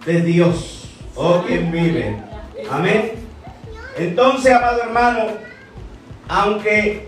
de 0.06 0.20
Dios. 0.20 0.90
Oh, 1.14 1.42
quien 1.46 1.72
vive. 1.72 2.16
Amén. 2.70 3.12
Entonces, 3.96 4.52
amado 4.52 4.82
hermano, 4.82 5.26
aunque, 6.28 7.06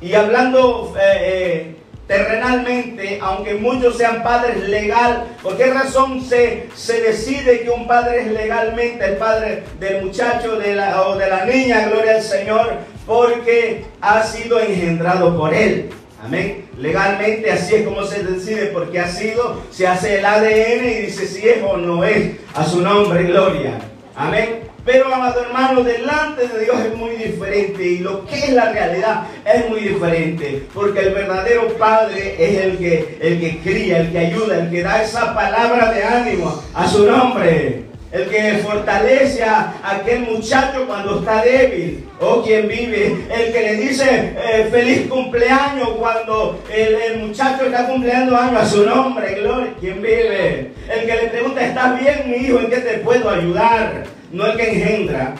y 0.00 0.14
hablando 0.14 0.94
eh, 0.96 1.18
eh, 1.20 1.76
terrenalmente, 2.06 3.18
aunque 3.22 3.54
muchos 3.54 3.96
sean 3.96 4.22
padres 4.22 4.68
legal, 4.68 5.24
¿por 5.42 5.56
qué 5.56 5.66
razón 5.66 6.20
se, 6.20 6.68
se 6.74 7.00
decide 7.00 7.60
que 7.60 7.70
un 7.70 7.86
padre 7.86 8.22
es 8.22 8.26
legalmente 8.28 9.04
el 9.04 9.16
padre 9.16 9.62
del 9.80 10.04
muchacho 10.04 10.56
de 10.56 10.74
la, 10.74 11.02
o 11.02 11.16
de 11.16 11.28
la 11.28 11.44
niña, 11.44 11.88
gloria 11.88 12.16
al 12.16 12.22
Señor? 12.22 12.74
Porque 13.06 13.84
ha 14.00 14.22
sido 14.22 14.60
engendrado 14.60 15.36
por 15.36 15.52
él. 15.52 15.90
Amén. 16.24 16.64
Legalmente 16.78 17.52
así 17.52 17.74
es 17.74 17.86
como 17.86 18.02
se 18.04 18.24
decide 18.24 18.66
porque 18.66 18.98
ha 18.98 19.08
sido, 19.08 19.62
se 19.70 19.86
hace 19.86 20.18
el 20.18 20.24
ADN 20.24 20.84
y 20.84 20.94
dice 21.02 21.26
si 21.26 21.46
es 21.46 21.62
o 21.62 21.76
no 21.76 22.02
es 22.02 22.32
a 22.54 22.64
su 22.64 22.80
nombre, 22.80 23.24
gloria. 23.24 23.78
Amén. 24.16 24.63
Pero, 24.84 25.12
amado 25.14 25.40
hermano, 25.40 25.82
delante 25.82 26.46
de 26.46 26.64
Dios 26.64 26.76
es 26.80 26.94
muy 26.94 27.12
diferente 27.16 27.82
y 27.82 27.98
lo 28.00 28.26
que 28.26 28.38
es 28.38 28.52
la 28.52 28.70
realidad 28.70 29.24
es 29.44 29.68
muy 29.70 29.80
diferente. 29.80 30.66
Porque 30.74 31.00
el 31.00 31.14
verdadero 31.14 31.68
Padre 31.78 32.36
es 32.38 32.64
el 32.64 32.78
que, 32.78 33.18
el 33.20 33.40
que 33.40 33.58
cría, 33.60 34.00
el 34.00 34.12
que 34.12 34.18
ayuda, 34.18 34.58
el 34.58 34.70
que 34.70 34.82
da 34.82 35.02
esa 35.02 35.34
palabra 35.34 35.90
de 35.90 36.04
ánimo 36.04 36.62
a 36.74 36.86
su 36.86 37.06
nombre. 37.06 37.84
El 38.12 38.28
que 38.28 38.60
fortalece 38.62 39.42
a 39.42 39.74
aquel 39.82 40.20
muchacho 40.20 40.86
cuando 40.86 41.18
está 41.18 41.42
débil 41.42 42.06
o 42.20 42.42
quien 42.42 42.68
vive. 42.68 43.24
El 43.28 43.52
que 43.52 43.60
le 43.60 43.74
dice 43.74 44.34
eh, 44.36 44.68
feliz 44.70 45.08
cumpleaños 45.08 45.88
cuando 45.98 46.62
el, 46.72 46.94
el, 46.94 47.18
muchacho 47.26 47.64
está 47.64 47.88
cumpliendo 47.88 48.36
años 48.36 48.60
a 48.60 48.66
su 48.66 48.84
nombre. 48.84 49.34
Gloria, 49.34 49.74
quien 49.80 50.00
vive. 50.00 50.70
El 50.88 51.06
que 51.06 51.22
le 51.22 51.28
pregunta, 51.28 51.66
¿estás 51.66 51.98
bien 51.98 52.30
mi 52.30 52.36
hijo? 52.36 52.60
¿En 52.60 52.70
qué 52.70 52.76
te 52.76 52.98
puedo 52.98 53.28
ayudar? 53.28 54.04
No 54.34 54.46
el 54.46 54.56
que 54.56 54.72
engendra. 54.72 55.36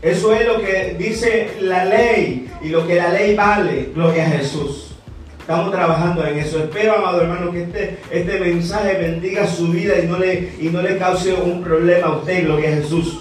Eso 0.00 0.32
es 0.32 0.46
lo 0.46 0.60
que 0.60 0.96
dice 0.98 1.50
la 1.60 1.84
ley 1.84 2.48
y 2.62 2.68
lo 2.68 2.86
que 2.86 2.94
la 2.94 3.10
ley 3.10 3.34
vale. 3.34 3.90
Gloria 3.94 4.24
a 4.24 4.30
Jesús. 4.30 4.94
Estamos 5.40 5.72
trabajando 5.72 6.24
en 6.24 6.38
eso. 6.38 6.58
Espero, 6.58 6.96
amado 6.96 7.22
hermano, 7.22 7.50
que 7.50 7.64
este, 7.64 7.98
este 8.10 8.38
mensaje 8.38 8.96
bendiga 8.98 9.46
su 9.46 9.68
vida 9.68 9.98
y 9.98 10.06
no, 10.06 10.18
le, 10.18 10.52
y 10.60 10.68
no 10.68 10.80
le 10.80 10.96
cause 10.96 11.34
un 11.34 11.62
problema 11.62 12.06
a 12.06 12.16
usted, 12.18 12.44
gloria 12.44 12.70
a 12.70 12.76
Jesús. 12.76 13.18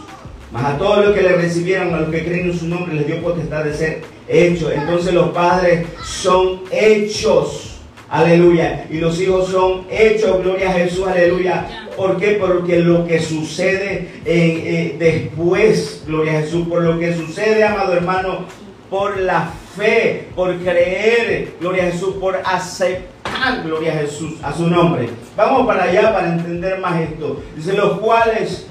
Mas 0.52 0.66
a 0.66 0.78
todos 0.78 1.06
los 1.06 1.16
que 1.16 1.24
le 1.24 1.34
recibieron, 1.34 1.94
a 1.94 2.02
los 2.02 2.10
que 2.10 2.24
creen 2.24 2.52
en 2.52 2.60
su 2.60 2.68
nombre, 2.68 2.94
les 2.94 3.08
dio 3.08 3.22
potestad 3.22 3.64
de 3.64 3.74
ser 3.74 4.02
hechos. 4.28 4.72
Entonces 4.72 5.14
los 5.14 5.30
padres 5.30 5.88
son 6.04 6.62
hechos. 6.72 7.71
Aleluya. 8.12 8.88
Y 8.90 8.98
los 8.98 9.22
hijos 9.22 9.48
son 9.48 9.86
hechos, 9.90 10.44
gloria 10.44 10.70
a 10.70 10.74
Jesús, 10.74 11.08
aleluya. 11.08 11.88
¿Por 11.96 12.18
qué? 12.18 12.32
Porque 12.32 12.80
lo 12.80 13.08
que 13.08 13.22
sucede 13.22 14.10
eh, 14.26 14.98
después, 15.00 16.04
gloria 16.06 16.40
a 16.40 16.42
Jesús, 16.42 16.68
por 16.68 16.84
lo 16.84 17.00
que 17.00 17.16
sucede, 17.16 17.64
amado 17.64 17.94
hermano, 17.94 18.40
por 18.90 19.18
la 19.18 19.54
fe, 19.78 20.28
por 20.36 20.58
creer, 20.58 21.54
gloria 21.62 21.84
a 21.84 21.92
Jesús, 21.92 22.16
por 22.20 22.36
aceptar, 22.44 23.64
gloria 23.64 23.94
a 23.94 24.00
Jesús, 24.00 24.34
a 24.44 24.52
su 24.52 24.68
nombre. 24.68 25.08
Vamos 25.38 25.66
para 25.66 25.86
allá 25.86 26.14
para 26.14 26.34
entender 26.34 26.80
más 26.80 27.00
esto. 27.00 27.42
Dice, 27.56 27.72
los 27.72 27.98
cuales 28.00 28.68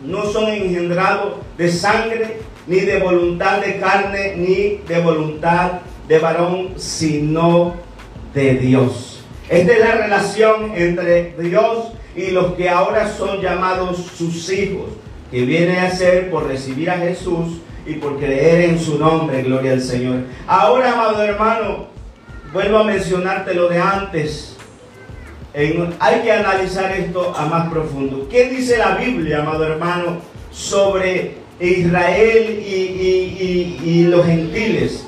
no 0.00 0.26
son 0.26 0.48
engendrados 0.48 1.38
de 1.58 1.72
sangre, 1.72 2.36
ni 2.68 2.78
de 2.78 3.00
voluntad 3.00 3.60
de 3.60 3.80
carne, 3.80 4.34
ni 4.36 4.80
de 4.86 5.00
voluntad 5.00 5.80
de 6.06 6.18
varón, 6.20 6.68
sino 6.76 7.89
de 8.34 8.54
Dios. 8.54 9.24
Esta 9.48 9.72
es 9.72 9.80
la 9.80 9.92
relación 9.92 10.72
entre 10.76 11.34
Dios 11.38 11.92
y 12.14 12.30
los 12.30 12.54
que 12.54 12.68
ahora 12.68 13.12
son 13.12 13.40
llamados 13.40 13.96
sus 14.16 14.50
hijos, 14.52 14.90
que 15.30 15.42
viene 15.42 15.78
a 15.80 15.90
ser 15.90 16.30
por 16.30 16.46
recibir 16.46 16.90
a 16.90 16.98
Jesús 16.98 17.60
y 17.86 17.94
por 17.94 18.18
creer 18.18 18.70
en 18.70 18.78
su 18.78 18.98
nombre, 18.98 19.42
gloria 19.42 19.72
al 19.72 19.82
Señor. 19.82 20.20
Ahora, 20.46 20.92
amado 20.92 21.22
hermano, 21.22 21.86
vuelvo 22.52 22.78
a 22.78 22.84
mencionarte 22.84 23.54
lo 23.54 23.68
de 23.68 23.78
antes. 23.78 24.56
hay 25.52 26.20
que 26.22 26.32
analizar 26.32 26.92
esto 26.92 27.34
a 27.36 27.46
más 27.46 27.68
profundo. 27.70 28.28
¿Qué 28.30 28.48
dice 28.50 28.78
la 28.78 28.96
Biblia, 28.96 29.40
amado 29.40 29.64
hermano, 29.64 30.18
sobre 30.52 31.34
Israel 31.58 32.62
y, 32.64 33.78
y 33.84 34.04
los 34.04 34.24
gentiles? 34.24 35.06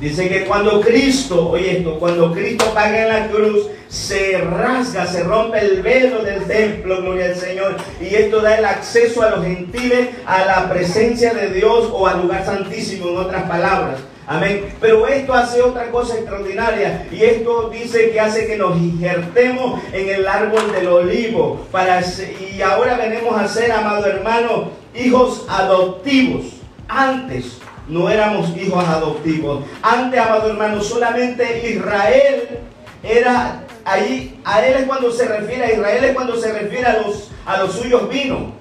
Dice 0.00 0.30
que 0.30 0.46
cuando 0.46 0.80
Cristo, 0.80 1.50
oye 1.50 1.78
esto, 1.78 1.98
cuando 1.98 2.32
Cristo 2.32 2.64
paga 2.72 3.02
en 3.02 3.08
la 3.08 3.28
cruz, 3.28 3.66
se 3.88 4.38
rasga, 4.38 5.06
se 5.06 5.24
rompe 5.24 5.58
el 5.58 5.82
velo 5.82 6.22
del 6.22 6.44
templo, 6.44 7.02
gloria 7.02 7.26
al 7.26 7.36
Señor. 7.36 7.76
Y 8.00 8.14
esto 8.14 8.40
da 8.40 8.56
el 8.56 8.64
acceso 8.64 9.22
a 9.22 9.30
los 9.30 9.44
gentiles 9.44 10.08
a 10.24 10.46
la 10.46 10.70
presencia 10.70 11.34
de 11.34 11.50
Dios 11.50 11.90
o 11.92 12.06
al 12.06 12.22
lugar 12.22 12.46
santísimo, 12.46 13.10
en 13.10 13.16
otras 13.18 13.42
palabras. 13.42 13.98
Amén. 14.26 14.72
Pero 14.80 15.06
esto 15.06 15.34
hace 15.34 15.60
otra 15.60 15.90
cosa 15.90 16.14
extraordinaria. 16.14 17.06
Y 17.12 17.22
esto 17.22 17.68
dice 17.68 18.10
que 18.10 18.20
hace 18.20 18.46
que 18.46 18.56
nos 18.56 18.78
injertemos 18.78 19.82
en 19.92 20.08
el 20.08 20.26
árbol 20.26 20.72
del 20.72 20.86
olivo. 20.86 21.66
Para, 21.70 22.00
y 22.00 22.62
ahora 22.62 22.96
venimos 22.96 23.38
a 23.38 23.46
ser, 23.48 23.70
amado 23.70 24.06
hermano, 24.06 24.70
hijos 24.94 25.44
adoptivos. 25.46 26.44
Antes 26.88 27.60
no 27.90 28.08
éramos 28.08 28.56
hijos 28.56 28.82
adoptivos. 28.84 29.64
Antes, 29.82 30.18
amado 30.20 30.50
hermano, 30.50 30.80
solamente 30.82 31.68
Israel 31.68 32.60
era 33.02 33.64
ahí, 33.84 34.40
a 34.44 34.64
él 34.64 34.76
es 34.78 34.86
cuando 34.86 35.10
se 35.10 35.26
refiere, 35.26 35.64
a 35.64 35.72
Israel 35.72 36.04
es 36.04 36.14
cuando 36.14 36.36
se 36.36 36.52
refiere 36.52 36.86
a 36.86 37.02
los, 37.02 37.30
a 37.44 37.58
los 37.58 37.72
suyos 37.74 38.08
vino. 38.08 38.58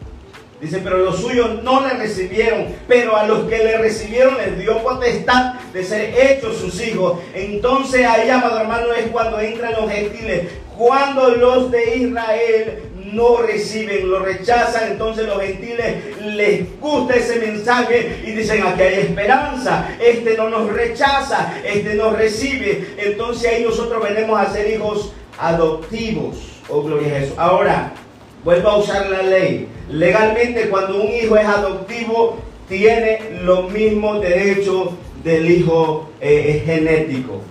Dice, 0.60 0.82
pero 0.84 0.98
los 0.98 1.22
suyos 1.22 1.64
no 1.64 1.80
le 1.88 1.94
recibieron, 1.94 2.68
pero 2.86 3.16
a 3.16 3.26
los 3.26 3.48
que 3.48 3.60
le 3.60 3.78
recibieron 3.78 4.36
les 4.36 4.60
dio 4.60 4.84
potestad 4.84 5.54
de 5.72 5.84
ser 5.86 6.14
hechos 6.20 6.58
sus 6.58 6.86
hijos. 6.86 7.20
Entonces 7.34 8.06
ahí, 8.06 8.30
amado 8.30 8.60
hermano, 8.60 8.92
es 8.94 9.08
cuando 9.08 9.40
entran 9.40 9.74
los 9.74 9.90
gentiles. 9.90 10.50
Cuando 10.78 11.30
los 11.30 11.72
de 11.72 11.98
Israel 11.98 12.89
no 13.06 13.38
reciben, 13.38 14.10
lo 14.10 14.20
rechazan, 14.20 14.92
entonces 14.92 15.28
los 15.28 15.42
gentiles 15.42 15.96
les 16.22 16.80
gusta 16.80 17.16
ese 17.16 17.40
mensaje 17.40 18.22
y 18.26 18.32
dicen, 18.32 18.64
aquí 18.64 18.82
hay 18.82 19.00
esperanza, 19.00 19.90
este 20.00 20.36
no 20.38 20.50
nos 20.50 20.72
rechaza, 20.72 21.60
este 21.66 21.96
nos 21.96 22.18
recibe, 22.18 22.96
entonces 22.98 23.52
ahí 23.52 23.64
nosotros 23.64 24.04
venimos 24.04 24.40
a 24.40 24.52
ser 24.52 24.70
hijos 24.72 25.14
adoptivos, 25.40 26.38
oh 26.70 26.84
gloria 26.84 27.16
a 27.16 27.20
Jesús. 27.20 27.36
Ahora, 27.38 27.94
vuelvo 28.44 28.70
a 28.70 28.78
usar 28.78 29.10
la 29.10 29.24
ley, 29.24 29.68
legalmente 29.90 30.70
cuando 30.70 31.02
un 31.02 31.12
hijo 31.12 31.36
es 31.38 31.46
adoptivo, 31.46 32.38
tiene 32.68 33.20
los 33.44 33.72
mismos 33.72 34.22
derechos 34.22 34.90
del 35.24 35.50
hijo 35.50 36.10
eh, 36.22 36.62
genético. 36.66 37.42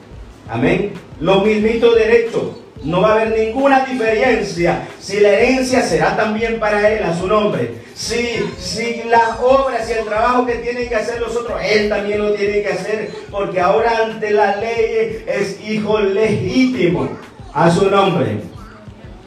Amén. 0.49 0.93
Los 1.21 1.45
mismitos 1.45 1.95
derechos. 1.95 2.43
No 2.85 3.01
va 3.01 3.09
a 3.09 3.12
haber 3.14 3.38
ninguna 3.38 3.85
diferencia 3.85 4.87
si 5.01 5.19
la 5.21 5.31
herencia 5.31 5.83
será 5.83 6.17
también 6.17 6.61
para 6.61 6.88
él 6.91 7.03
a 7.03 7.17
su 7.17 7.27
nombre. 7.27 7.75
Si, 7.95 8.38
si 8.59 9.03
las 9.05 9.41
obras 9.41 9.88
y 9.88 9.93
el 9.95 10.05
trabajo 10.05 10.47
que 10.47 10.55
tienen 10.57 10.88
que 10.88 10.95
hacer 10.95 11.21
los 11.21 11.35
otros, 11.37 11.61
él 11.62 11.88
también 11.88 12.21
lo 12.21 12.33
tiene 12.35 12.62
que 12.62 12.69
hacer. 12.69 13.11
Porque 13.31 13.61
ahora 13.61 14.05
ante 14.05 14.31
la 14.31 14.57
ley 14.57 15.25
es 15.27 15.61
hijo 15.69 15.99
legítimo 15.99 17.09
a 17.53 17.71
su 17.71 17.91
nombre. 17.91 18.41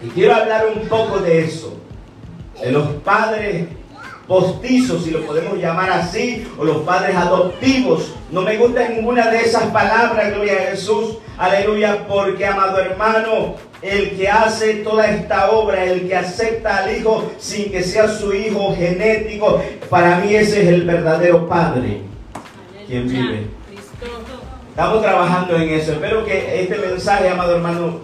Y 0.02 0.08
quiero 0.10 0.36
hablar 0.36 0.68
un 0.74 0.88
poco 0.88 1.20
de 1.20 1.42
eso. 1.42 1.78
De 2.62 2.72
los 2.72 2.88
padres 3.04 3.66
postizos, 4.28 5.04
si 5.04 5.12
lo 5.12 5.26
podemos 5.26 5.58
llamar 5.58 5.92
así, 5.92 6.48
o 6.58 6.64
los 6.64 6.78
padres 6.84 7.16
adoptivos. 7.16 8.14
No 8.32 8.42
me 8.42 8.58
gusta 8.58 8.88
ninguna 8.88 9.30
de 9.30 9.42
esas 9.42 9.64
palabras, 9.72 10.34
gloria 10.34 10.54
a 10.54 10.72
Jesús, 10.72 11.18
aleluya, 11.38 12.08
porque 12.08 12.46
amado 12.46 12.80
hermano, 12.80 13.56
el 13.82 14.12
que 14.12 14.30
hace 14.30 14.76
toda 14.76 15.10
esta 15.10 15.52
obra, 15.52 15.84
el 15.84 16.08
que 16.08 16.16
acepta 16.16 16.78
al 16.78 16.96
Hijo 16.96 17.32
sin 17.40 17.72
que 17.72 17.84
sea 17.84 18.08
su 18.08 18.34
hijo 18.34 18.76
genético, 18.76 19.62
para 19.90 20.20
mí 20.20 20.36
ese 20.36 20.62
es 20.62 20.68
el 20.70 20.86
verdadero 20.86 21.48
Padre, 21.48 22.02
quien 22.88 23.08
vive. 23.10 23.48
Estamos 24.70 25.02
trabajando 25.02 25.58
en 25.58 25.70
eso. 25.70 25.92
Espero 25.92 26.24
que 26.24 26.62
este 26.62 26.78
mensaje, 26.78 27.30
amado 27.30 27.56
hermano, 27.56 28.00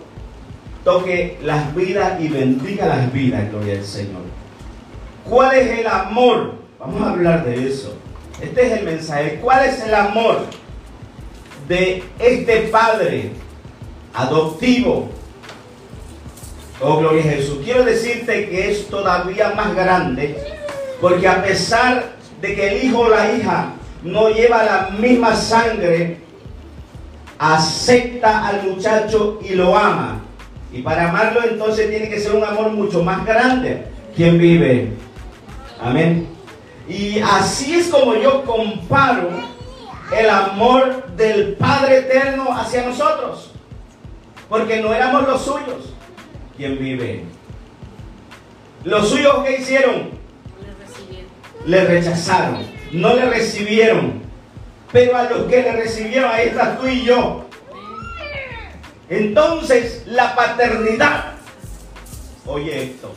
toque 0.84 1.38
las 1.42 1.74
vidas 1.74 2.20
y 2.22 2.28
bendiga 2.28 2.88
las 2.88 3.12
vidas, 3.14 3.50
gloria 3.50 3.80
al 3.80 3.86
Señor. 3.86 4.22
¿Cuál 5.30 5.56
es 5.56 5.80
el 5.80 5.88
amor? 5.88 6.56
Vamos 6.80 7.02
a 7.02 7.12
hablar 7.12 7.46
de 7.46 7.68
eso. 7.68 7.94
Este 8.42 8.68
es 8.68 8.80
el 8.80 8.86
mensaje. 8.86 9.40
¿Cuál 9.42 9.66
es 9.66 9.84
el 9.84 9.94
amor 9.94 10.46
de 11.68 12.04
este 12.20 12.62
Padre 12.72 13.32
adoptivo? 14.14 15.10
Oh, 16.80 17.00
gloria 17.00 17.22
a 17.22 17.36
Jesús. 17.36 17.60
Quiero 17.64 17.84
decirte 17.84 18.48
que 18.48 18.72
es 18.72 18.88
todavía 18.88 19.54
más 19.56 19.76
grande 19.76 20.38
porque 21.02 21.28
a 21.28 21.44
pesar 21.44 22.16
de 22.42 22.56
que 22.56 22.68
el 22.68 22.84
hijo 22.86 23.00
o 23.00 23.10
la 23.10 23.34
hija 23.34 23.74
no 24.04 24.30
lleva 24.30 24.64
la 24.64 24.90
misma 24.98 25.36
sangre, 25.36 26.18
acepta 27.38 28.48
al 28.48 28.64
muchacho 28.64 29.40
y 29.44 29.56
lo 29.56 29.76
ama. 29.76 30.22
Y 30.72 30.82
para 30.82 31.10
amarlo 31.10 31.42
entonces 31.44 31.90
tiene 31.90 32.10
que 32.10 32.20
ser 32.20 32.34
un 32.34 32.44
amor 32.44 32.72
mucho 32.72 33.04
más 33.04 33.26
grande. 33.26 33.86
¿Quién 34.16 34.38
vive? 34.38 34.92
Amén. 35.80 36.28
Y 36.88 37.20
así 37.20 37.76
es 37.76 37.88
como 37.90 38.16
yo 38.16 38.44
comparo 38.46 39.30
el 40.18 40.30
amor 40.30 41.08
del 41.16 41.54
Padre 41.56 42.00
Eterno 42.00 42.48
hacia 42.52 42.86
nosotros. 42.86 43.52
Porque 44.50 44.82
no 44.82 44.94
éramos 44.94 45.28
los 45.28 45.42
suyos 45.42 45.94
quien 46.56 46.80
vive. 46.80 47.26
Los 48.84 49.10
suyos 49.10 49.44
que 49.44 49.58
hicieron? 49.58 50.12
Le 51.66 51.86
rechazaron. 51.86 52.66
No 52.94 53.14
le 53.14 53.26
recibieron. 53.26 54.22
Pero 54.92 55.18
a 55.18 55.24
los 55.24 55.44
que 55.48 55.62
le 55.62 55.74
recibieron, 55.74 56.32
ahí 56.32 56.48
estás 56.48 56.80
tú 56.80 56.88
y 56.88 57.04
yo. 57.04 57.46
Entonces, 59.10 60.04
la 60.08 60.36
paternidad. 60.36 61.34
Oye 62.46 62.84
esto. 62.84 63.14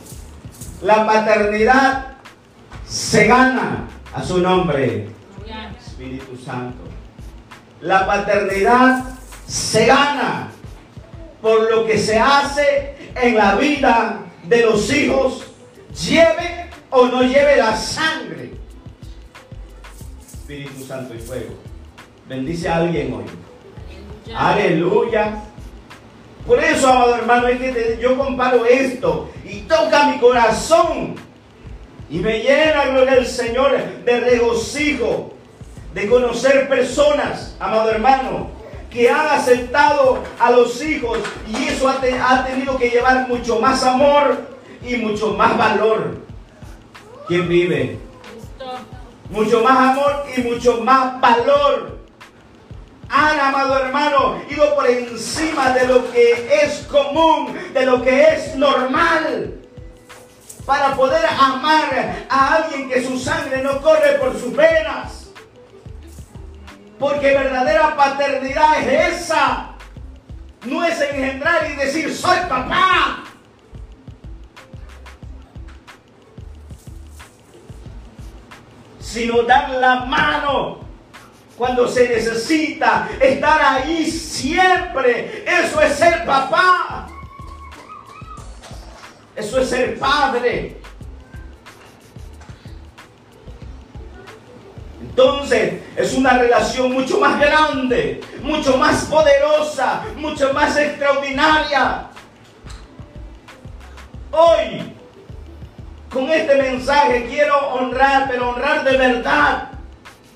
La 0.81 1.05
paternidad 1.05 2.10
se 2.91 3.25
gana 3.25 3.87
a 4.13 4.21
su 4.21 4.39
nombre. 4.39 5.07
Espíritu 5.79 6.35
Santo. 6.35 6.83
La 7.79 8.05
paternidad 8.05 9.05
se 9.47 9.85
gana 9.85 10.49
por 11.41 11.71
lo 11.71 11.85
que 11.85 11.97
se 11.97 12.19
hace 12.19 12.95
en 13.15 13.37
la 13.37 13.55
vida 13.55 14.19
de 14.43 14.65
los 14.65 14.91
hijos, 14.93 15.45
lleve 16.05 16.69
o 16.89 17.07
no 17.07 17.21
lleve 17.23 17.57
la 17.57 17.77
sangre. 17.77 18.51
Espíritu 20.19 20.83
Santo 20.83 21.15
y 21.15 21.19
fuego. 21.19 21.53
Bendice 22.27 22.67
a 22.67 22.77
alguien 22.77 23.13
hoy. 23.13 23.23
Aleluya. 24.35 25.43
Por 26.45 26.59
eso, 26.59 26.89
amado 26.89 27.15
hermano, 27.15 27.47
yo 28.01 28.17
comparo 28.17 28.65
esto 28.65 29.29
y 29.45 29.61
toca 29.61 30.07
mi 30.07 30.19
corazón 30.19 31.15
y 32.11 32.19
me 32.19 32.39
llena, 32.39 32.87
gloria 32.87 33.13
al 33.13 33.25
Señor, 33.25 33.71
de 34.03 34.19
regocijo, 34.19 35.33
de 35.93 36.09
conocer 36.09 36.67
personas, 36.67 37.55
amado 37.57 37.89
hermano, 37.89 38.49
que 38.89 39.09
han 39.09 39.27
aceptado 39.27 40.21
a 40.37 40.51
los 40.51 40.83
hijos 40.83 41.19
y 41.47 41.69
eso 41.69 41.87
ha, 41.87 42.01
ha 42.29 42.45
tenido 42.45 42.77
que 42.77 42.89
llevar 42.89 43.29
mucho 43.29 43.59
más 43.59 43.83
amor 43.83 44.45
y 44.85 44.97
mucho 44.97 45.33
más 45.33 45.57
valor. 45.57 46.17
¿Quién 47.27 47.47
vive? 47.47 47.97
Mucho 49.29 49.63
más 49.63 49.77
amor 49.77 50.25
y 50.35 50.41
mucho 50.41 50.81
más 50.81 51.21
valor 51.21 52.01
han, 53.07 53.39
amado 53.39 53.77
hermano, 53.77 54.41
ido 54.49 54.73
por 54.75 54.87
encima 54.87 55.71
de 55.71 55.87
lo 55.87 56.11
que 56.11 56.49
es 56.63 56.87
común, 56.89 57.53
de 57.73 57.85
lo 57.85 58.01
que 58.01 58.23
es 58.23 58.55
normal. 58.55 59.60
Para 60.65 60.95
poder 60.95 61.25
amar 61.25 62.25
a 62.29 62.55
alguien 62.55 62.89
que 62.89 63.03
su 63.05 63.17
sangre 63.17 63.61
no 63.61 63.81
corre 63.81 64.13
por 64.19 64.39
sus 64.39 64.55
venas. 64.55 65.29
Porque 66.99 67.33
verdadera 67.33 67.95
paternidad 67.95 68.79
es 68.81 69.21
esa. 69.21 69.69
No 70.65 70.83
es 70.85 71.01
engendrar 71.01 71.69
y 71.71 71.75
decir, 71.75 72.15
soy 72.15 72.37
papá. 72.47 73.23
Sino 78.99 79.41
dar 79.43 79.71
la 79.71 80.05
mano 80.05 80.81
cuando 81.57 81.87
se 81.87 82.09
necesita, 82.09 83.07
estar 83.19 83.61
ahí 83.61 84.09
siempre. 84.09 85.43
Eso 85.45 85.79
es 85.81 85.95
ser 85.95 86.25
papá. 86.25 87.07
Eso 89.35 89.59
es 89.59 89.69
ser 89.69 89.97
padre. 89.97 90.77
Entonces 95.01 95.81
es 95.95 96.13
una 96.13 96.37
relación 96.37 96.93
mucho 96.93 97.19
más 97.19 97.39
grande, 97.39 98.21
mucho 98.41 98.77
más 98.77 99.05
poderosa, 99.05 100.03
mucho 100.15 100.53
más 100.53 100.77
extraordinaria. 100.77 102.07
Hoy, 104.31 104.95
con 106.09 106.29
este 106.29 106.55
mensaje 106.55 107.25
quiero 107.27 107.57
honrar, 107.73 108.29
pero 108.29 108.51
honrar 108.51 108.83
de 108.83 108.97
verdad 108.97 109.71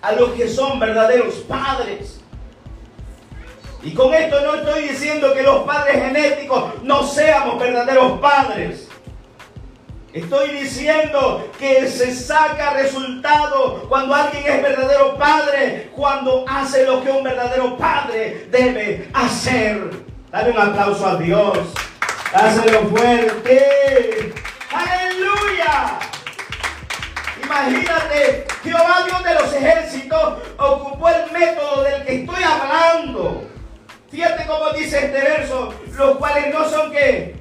a 0.01 0.11
los 0.11 0.31
que 0.31 0.49
son 0.49 0.79
verdaderos 0.79 1.35
padres. 1.47 2.19
Y 3.81 3.93
con 3.93 4.13
esto 4.13 4.41
no 4.41 4.55
estoy 4.55 4.89
diciendo 4.89 5.33
que 5.33 5.43
los 5.43 5.63
padres 5.63 6.03
genéticos 6.03 6.81
no 6.83 7.03
seamos 7.03 7.59
verdaderos 7.59 8.19
padres. 8.19 8.84
Estoy 10.15 10.47
diciendo 10.51 11.51
que 11.59 11.89
se 11.89 12.15
saca 12.15 12.69
resultado 12.69 13.85
cuando 13.89 14.15
alguien 14.15 14.45
es 14.47 14.61
verdadero 14.61 15.17
padre, 15.17 15.91
cuando 15.93 16.45
hace 16.47 16.85
lo 16.85 17.03
que 17.03 17.11
un 17.11 17.21
verdadero 17.21 17.77
padre 17.77 18.47
debe 18.49 19.09
hacer. 19.13 19.91
Dale 20.31 20.51
un 20.51 20.57
aplauso 20.57 21.05
a 21.05 21.17
Dios. 21.17 21.57
Hazlo 22.33 22.87
fuerte. 22.87 24.33
Aleluya. 24.71 25.99
Imagínate, 27.43 28.47
Jehová 28.63 29.03
Dios 29.05 29.21
de 29.21 29.33
los 29.33 29.53
ejércitos 29.53 30.37
ocupó 30.57 31.09
el 31.09 31.29
método 31.33 31.83
del 31.83 32.05
que 32.05 32.21
estoy 32.21 32.41
hablando. 32.41 33.43
Fíjate 34.09 34.45
cómo 34.45 34.69
dice 34.69 35.07
este 35.07 35.21
verso, 35.21 35.73
los 35.97 36.15
cuales 36.15 36.53
no 36.53 36.69
son 36.69 36.89
que 36.93 37.34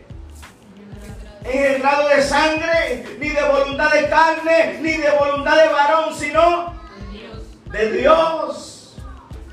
engendrados 1.44 2.10
de 2.10 2.22
sangre, 2.22 3.04
ni 3.18 3.28
de 3.28 3.42
voluntad 3.42 3.92
de 3.92 4.08
carne, 4.08 4.78
ni 4.80 4.92
de 4.92 5.10
voluntad 5.10 5.56
de 5.56 5.68
varón, 5.68 6.14
sino 6.14 6.74
de 7.70 7.92
Dios. 7.92 8.74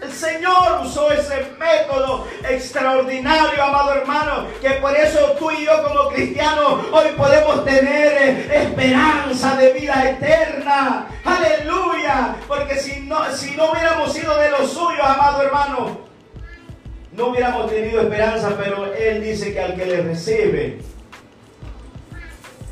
El 0.01 0.11
Señor 0.11 0.81
usó 0.83 1.11
ese 1.11 1.45
método 1.59 2.27
extraordinario, 2.49 3.63
amado 3.63 3.93
hermano, 3.93 4.47
que 4.59 4.71
por 4.71 4.95
eso 4.95 5.35
tú 5.37 5.51
y 5.51 5.65
yo 5.65 5.83
como 5.83 6.09
cristianos 6.09 6.85
hoy 6.91 7.09
podemos 7.15 7.63
tener 7.63 8.13
eh, 8.19 8.63
esperanza 8.63 9.55
de 9.57 9.73
vida 9.73 10.09
eterna. 10.09 11.07
Aleluya. 11.23 12.35
Porque 12.47 12.77
si 12.79 13.01
no, 13.01 13.31
si 13.31 13.51
no 13.55 13.71
hubiéramos 13.71 14.11
sido 14.11 14.35
de 14.37 14.49
los 14.49 14.71
suyos, 14.71 15.05
amado 15.05 15.43
hermano, 15.43 15.99
no 17.11 17.27
hubiéramos 17.27 17.69
tenido 17.69 18.01
esperanza, 18.01 18.55
pero 18.57 18.91
Él 18.95 19.21
dice 19.21 19.53
que 19.53 19.59
al 19.61 19.75
que 19.75 19.85
le 19.85 20.01
recibe, 20.01 20.79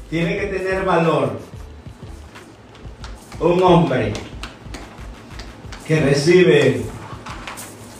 tiene 0.09 0.37
que 0.37 0.47
tener 0.47 0.83
valor. 0.83 1.39
Un 3.39 3.63
hombre 3.63 4.11
que 5.87 5.99
recibe 6.01 6.83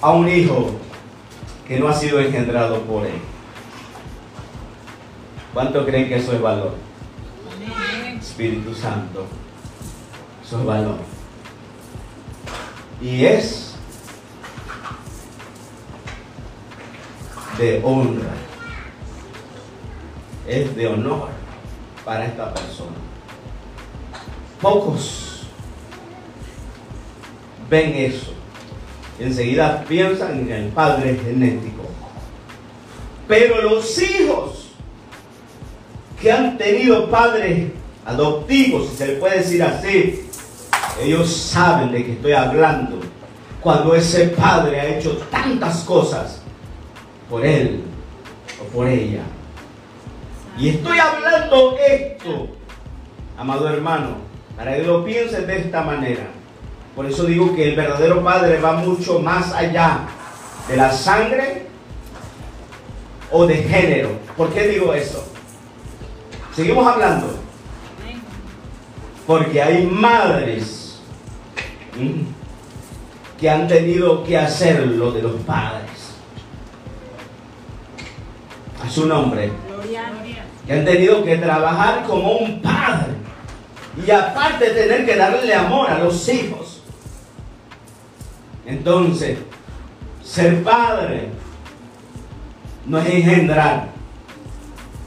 a 0.01 0.11
un 0.11 0.27
hijo 0.27 0.71
que 1.67 1.79
no 1.79 1.87
ha 1.87 1.93
sido 1.93 2.19
engendrado 2.19 2.81
por 2.81 3.05
él. 3.05 3.21
¿Cuánto 5.53 5.85
creen 5.85 6.09
que 6.09 6.17
eso 6.17 6.33
es 6.33 6.41
valor? 6.41 6.75
Espíritu 8.19 8.73
Santo, 8.73 9.25
eso 10.45 10.59
es 10.59 10.65
valor. 10.65 10.97
Y 13.01 13.25
es 13.25 13.75
de 17.57 17.81
honra, 17.83 18.33
es 20.47 20.75
de 20.75 20.87
honor 20.87 21.39
para 22.09 22.25
esta 22.25 22.51
persona. 22.51 22.97
Pocos 24.59 25.43
ven 27.69 27.93
eso 27.97 28.33
enseguida 29.19 29.85
piensan 29.87 30.39
en 30.39 30.51
el 30.51 30.67
padre 30.69 31.19
genético. 31.23 31.83
Pero 33.27 33.61
los 33.61 34.01
hijos 34.01 34.71
que 36.19 36.31
han 36.31 36.57
tenido 36.57 37.11
padres 37.11 37.73
adoptivos, 38.03 38.89
si 38.89 38.95
se 38.95 39.07
le 39.07 39.13
puede 39.13 39.37
decir 39.37 39.61
así, 39.61 40.27
ellos 41.03 41.31
saben 41.31 41.91
de 41.91 42.05
qué 42.05 42.13
estoy 42.13 42.31
hablando. 42.31 43.01
Cuando 43.61 43.93
ese 43.93 44.29
padre 44.29 44.79
ha 44.79 44.97
hecho 44.97 45.15
tantas 45.29 45.83
cosas 45.83 46.41
por 47.29 47.45
él 47.45 47.83
o 48.59 48.75
por 48.75 48.87
ella. 48.87 49.21
Y 50.59 50.69
estoy 50.69 50.99
hablando 50.99 51.77
esto, 51.79 52.49
amado 53.37 53.69
hermano, 53.69 54.17
para 54.57 54.75
que 54.75 54.83
lo 54.83 55.05
piensen 55.05 55.47
de 55.47 55.59
esta 55.59 55.83
manera. 55.83 56.27
Por 56.97 57.05
eso 57.05 57.23
digo 57.23 57.55
que 57.55 57.69
el 57.69 57.77
verdadero 57.77 58.21
Padre 58.21 58.59
va 58.59 58.73
mucho 58.73 59.19
más 59.19 59.53
allá 59.53 60.01
de 60.67 60.75
la 60.75 60.91
sangre 60.91 61.67
o 63.31 63.45
de 63.45 63.55
género. 63.55 64.09
¿Por 64.35 64.51
qué 64.51 64.67
digo 64.67 64.93
eso? 64.93 65.25
Seguimos 66.53 66.85
hablando. 66.85 67.39
Porque 69.25 69.61
hay 69.61 69.85
madres 69.85 70.99
que 73.39 73.49
han 73.49 73.65
tenido 73.69 74.25
que 74.25 74.37
hacer 74.37 74.85
lo 74.87 75.11
de 75.11 75.21
los 75.21 75.35
padres. 75.43 76.15
A 78.83 78.89
su 78.89 79.05
nombre. 79.05 79.68
Que 80.69 80.75
han 80.75 80.85
tenido 80.85 81.23
que 81.23 81.35
trabajar 81.37 82.03
como 82.03 82.33
un 82.33 82.61
padre. 82.61 83.13
Y 84.05 84.11
aparte 84.11 84.69
tener 84.69 85.03
que 85.03 85.15
darle 85.15 85.51
amor 85.51 85.89
a 85.89 85.97
los 85.97 86.29
hijos. 86.29 86.83
Entonces, 88.67 89.39
ser 90.23 90.63
padre 90.63 91.29
no 92.85 92.99
es 92.99 93.09
engendrar. 93.09 93.87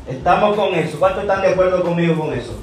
Estamos 0.09 0.57
con 0.57 0.75
eso. 0.75 0.99
¿Cuántos 0.99 1.23
están 1.23 1.43
de 1.43 1.51
acuerdo 1.51 1.85
conmigo 1.85 2.19
con 2.19 2.35
eso? 2.37 2.59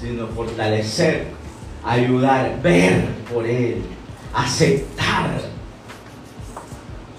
Sino 0.00 0.28
fortalecer, 0.28 1.26
ayudar, 1.84 2.62
ver 2.62 3.04
por 3.34 3.44
él, 3.44 3.82
aceptar. 4.32 5.40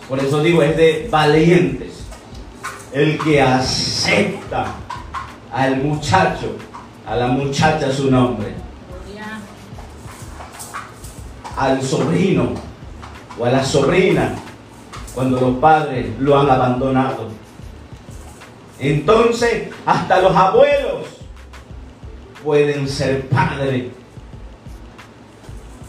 Por 0.08 0.18
eso 0.18 0.42
digo, 0.42 0.64
es 0.64 0.78
de 0.78 1.10
valientes. 1.12 1.87
El 2.98 3.20
que 3.20 3.40
acepta 3.40 4.74
al 5.54 5.78
muchacho 5.84 6.56
a 7.06 7.16
la 7.16 7.28
muchacha 7.28 7.92
su 7.92 8.10
nombre, 8.10 8.54
al 11.56 11.82
sobrino 11.84 12.54
o 13.40 13.46
a 13.46 13.52
la 13.52 13.64
sobrina 13.64 14.34
cuando 15.14 15.40
los 15.40 15.58
padres 15.58 16.08
lo 16.20 16.40
han 16.40 16.50
abandonado. 16.50 17.28
Entonces, 18.80 19.70
hasta 19.86 20.20
los 20.22 20.36
abuelos 20.36 21.06
pueden 22.44 22.88
ser 22.90 23.30
padres 23.30 23.92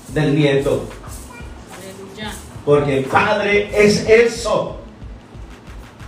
del 0.08 0.34
nieto. 0.36 0.86
Porque 2.66 3.00
padre 3.10 3.70
es 3.72 4.06
eso, 4.08 4.77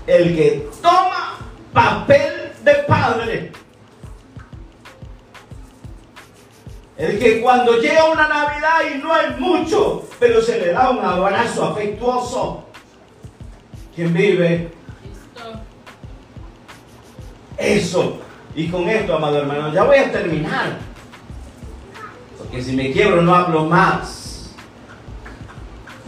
el 0.06 0.36
que 0.36 0.68
toma 0.82 1.38
papel 1.72 2.52
de 2.64 2.74
padre. 2.86 3.52
El 6.96 7.18
que 7.18 7.40
cuando 7.40 7.80
llega 7.80 8.04
una 8.10 8.28
Navidad 8.28 8.80
y 8.94 8.98
no 8.98 9.18
es 9.18 9.38
mucho, 9.38 10.06
pero 10.18 10.42
se 10.42 10.58
le 10.60 10.72
da 10.72 10.90
un 10.90 10.98
abrazo 10.98 11.64
afectuoso. 11.64 12.64
Quien 13.94 14.12
vive 14.12 14.70
eso. 17.56 18.18
Y 18.54 18.68
con 18.68 18.88
esto, 18.88 19.14
amado 19.14 19.38
hermano, 19.38 19.72
ya 19.72 19.84
voy 19.84 19.98
a 19.98 20.10
terminar. 20.10 20.78
Porque 22.36 22.62
si 22.62 22.74
me 22.74 22.92
quiebro 22.92 23.22
no 23.22 23.34
hablo 23.34 23.64
más. 23.64 24.50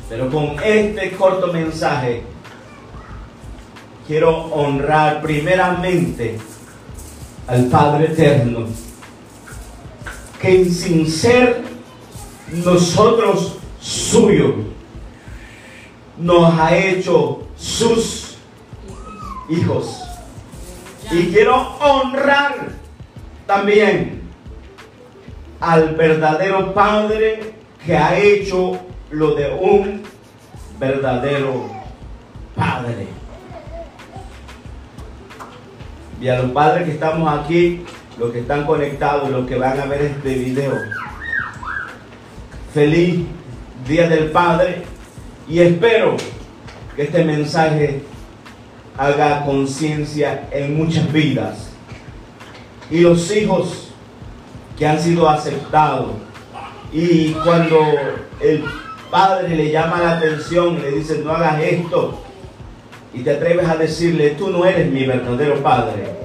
Pero 0.09 0.29
con 0.31 0.59
este 0.63 1.13
corto 1.13 1.53
mensaje 1.53 2.23
quiero 4.13 4.45
honrar 4.53 5.23
primeramente 5.23 6.39
al 7.47 7.65
Padre 7.69 8.13
Eterno 8.13 8.67
que 10.39 10.67
sin 10.67 11.11
ser 11.11 11.63
nosotros 12.63 13.57
suyos, 13.81 14.53
nos 16.19 16.61
ha 16.61 16.77
hecho 16.77 17.47
sus 17.57 18.37
hijos. 19.49 20.03
Y 21.11 21.29
quiero 21.29 21.75
honrar 21.81 22.69
también 23.47 24.21
al 25.59 25.95
verdadero 25.95 26.75
Padre 26.75 27.55
que 27.83 27.97
ha 27.97 28.19
hecho 28.19 28.79
lo 29.11 29.35
de 29.37 29.55
un 29.55 30.03
verdadero 30.79 31.71
Padre. 32.55 33.22
Y 36.23 36.29
a 36.29 36.39
los 36.39 36.53
padres 36.53 36.85
que 36.85 36.93
estamos 36.93 37.29
aquí, 37.37 37.85
los 38.17 38.31
que 38.31 38.39
están 38.39 38.65
conectados, 38.65 39.29
los 39.29 39.45
que 39.45 39.57
van 39.57 39.81
a 39.81 39.87
ver 39.87 40.03
este 40.03 40.37
video. 40.37 40.73
Feliz 42.73 43.25
Día 43.89 44.09
del 44.09 44.31
Padre 44.31 44.85
y 45.49 45.59
espero 45.59 46.17
que 46.95 47.03
este 47.03 47.25
mensaje 47.25 48.03
haga 48.97 49.45
conciencia 49.45 50.49
en 50.53 50.77
muchas 50.77 51.13
vidas. 51.13 51.71
Y 52.89 53.01
los 53.01 53.35
hijos 53.35 53.93
que 54.79 54.87
han 54.87 55.01
sido 55.01 55.29
aceptados 55.29 56.13
y 56.93 57.33
cuando 57.33 57.81
el 58.41 58.63
padre 59.11 59.57
le 59.57 59.73
llama 59.73 60.01
la 60.01 60.19
atención, 60.19 60.81
le 60.81 60.93
dice 60.93 61.21
no 61.25 61.33
hagas 61.33 61.61
esto 61.63 62.23
y 63.15 63.21
te 63.21 63.31
atreves 63.31 63.69
a 63.69 63.77
decirle 63.77 64.31
tú 64.31 64.49
no 64.49 64.65
eres 64.65 64.91
mi 64.91 65.05
verdadero 65.05 65.63
padre 65.63 66.23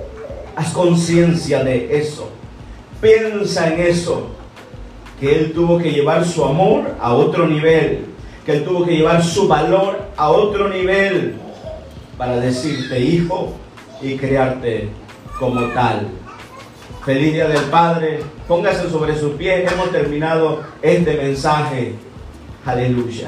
Haz 0.58 0.73
conciencia 0.73 1.63
de 1.63 2.00
eso. 2.00 2.32
Piensa 3.00 3.71
en 3.71 3.80
eso. 3.80 4.30
Que 5.19 5.36
Él 5.38 5.54
tuvo 5.54 5.78
que 5.78 5.91
llevar 5.91 6.26
su 6.26 6.43
amor 6.43 6.95
a 7.00 7.13
otro 7.13 7.45
nivel. 7.45 8.06
Que 8.43 8.54
Él 8.54 8.63
tuvo 8.65 8.84
que 8.84 8.95
llevar 8.95 9.23
su 9.23 9.47
valor 9.47 10.02
a 10.17 10.32
otro 10.32 10.67
nivel. 10.69 11.36
Para 12.17 12.39
decirte 12.39 13.00
hijo 13.00 13.54
y 14.02 14.17
crearte 14.17 14.89
como 15.38 15.62
tal. 15.73 16.08
Feliz 17.06 17.34
Día 17.34 17.47
del 17.47 17.65
Padre. 17.65 18.21
Póngase 18.47 18.89
sobre 18.89 19.15
sus 19.15 19.36
pies. 19.36 19.71
Hemos 19.71 19.91
terminado 19.91 20.63
este 20.82 21.17
mensaje. 21.17 21.93
Aleluya. 22.65 23.28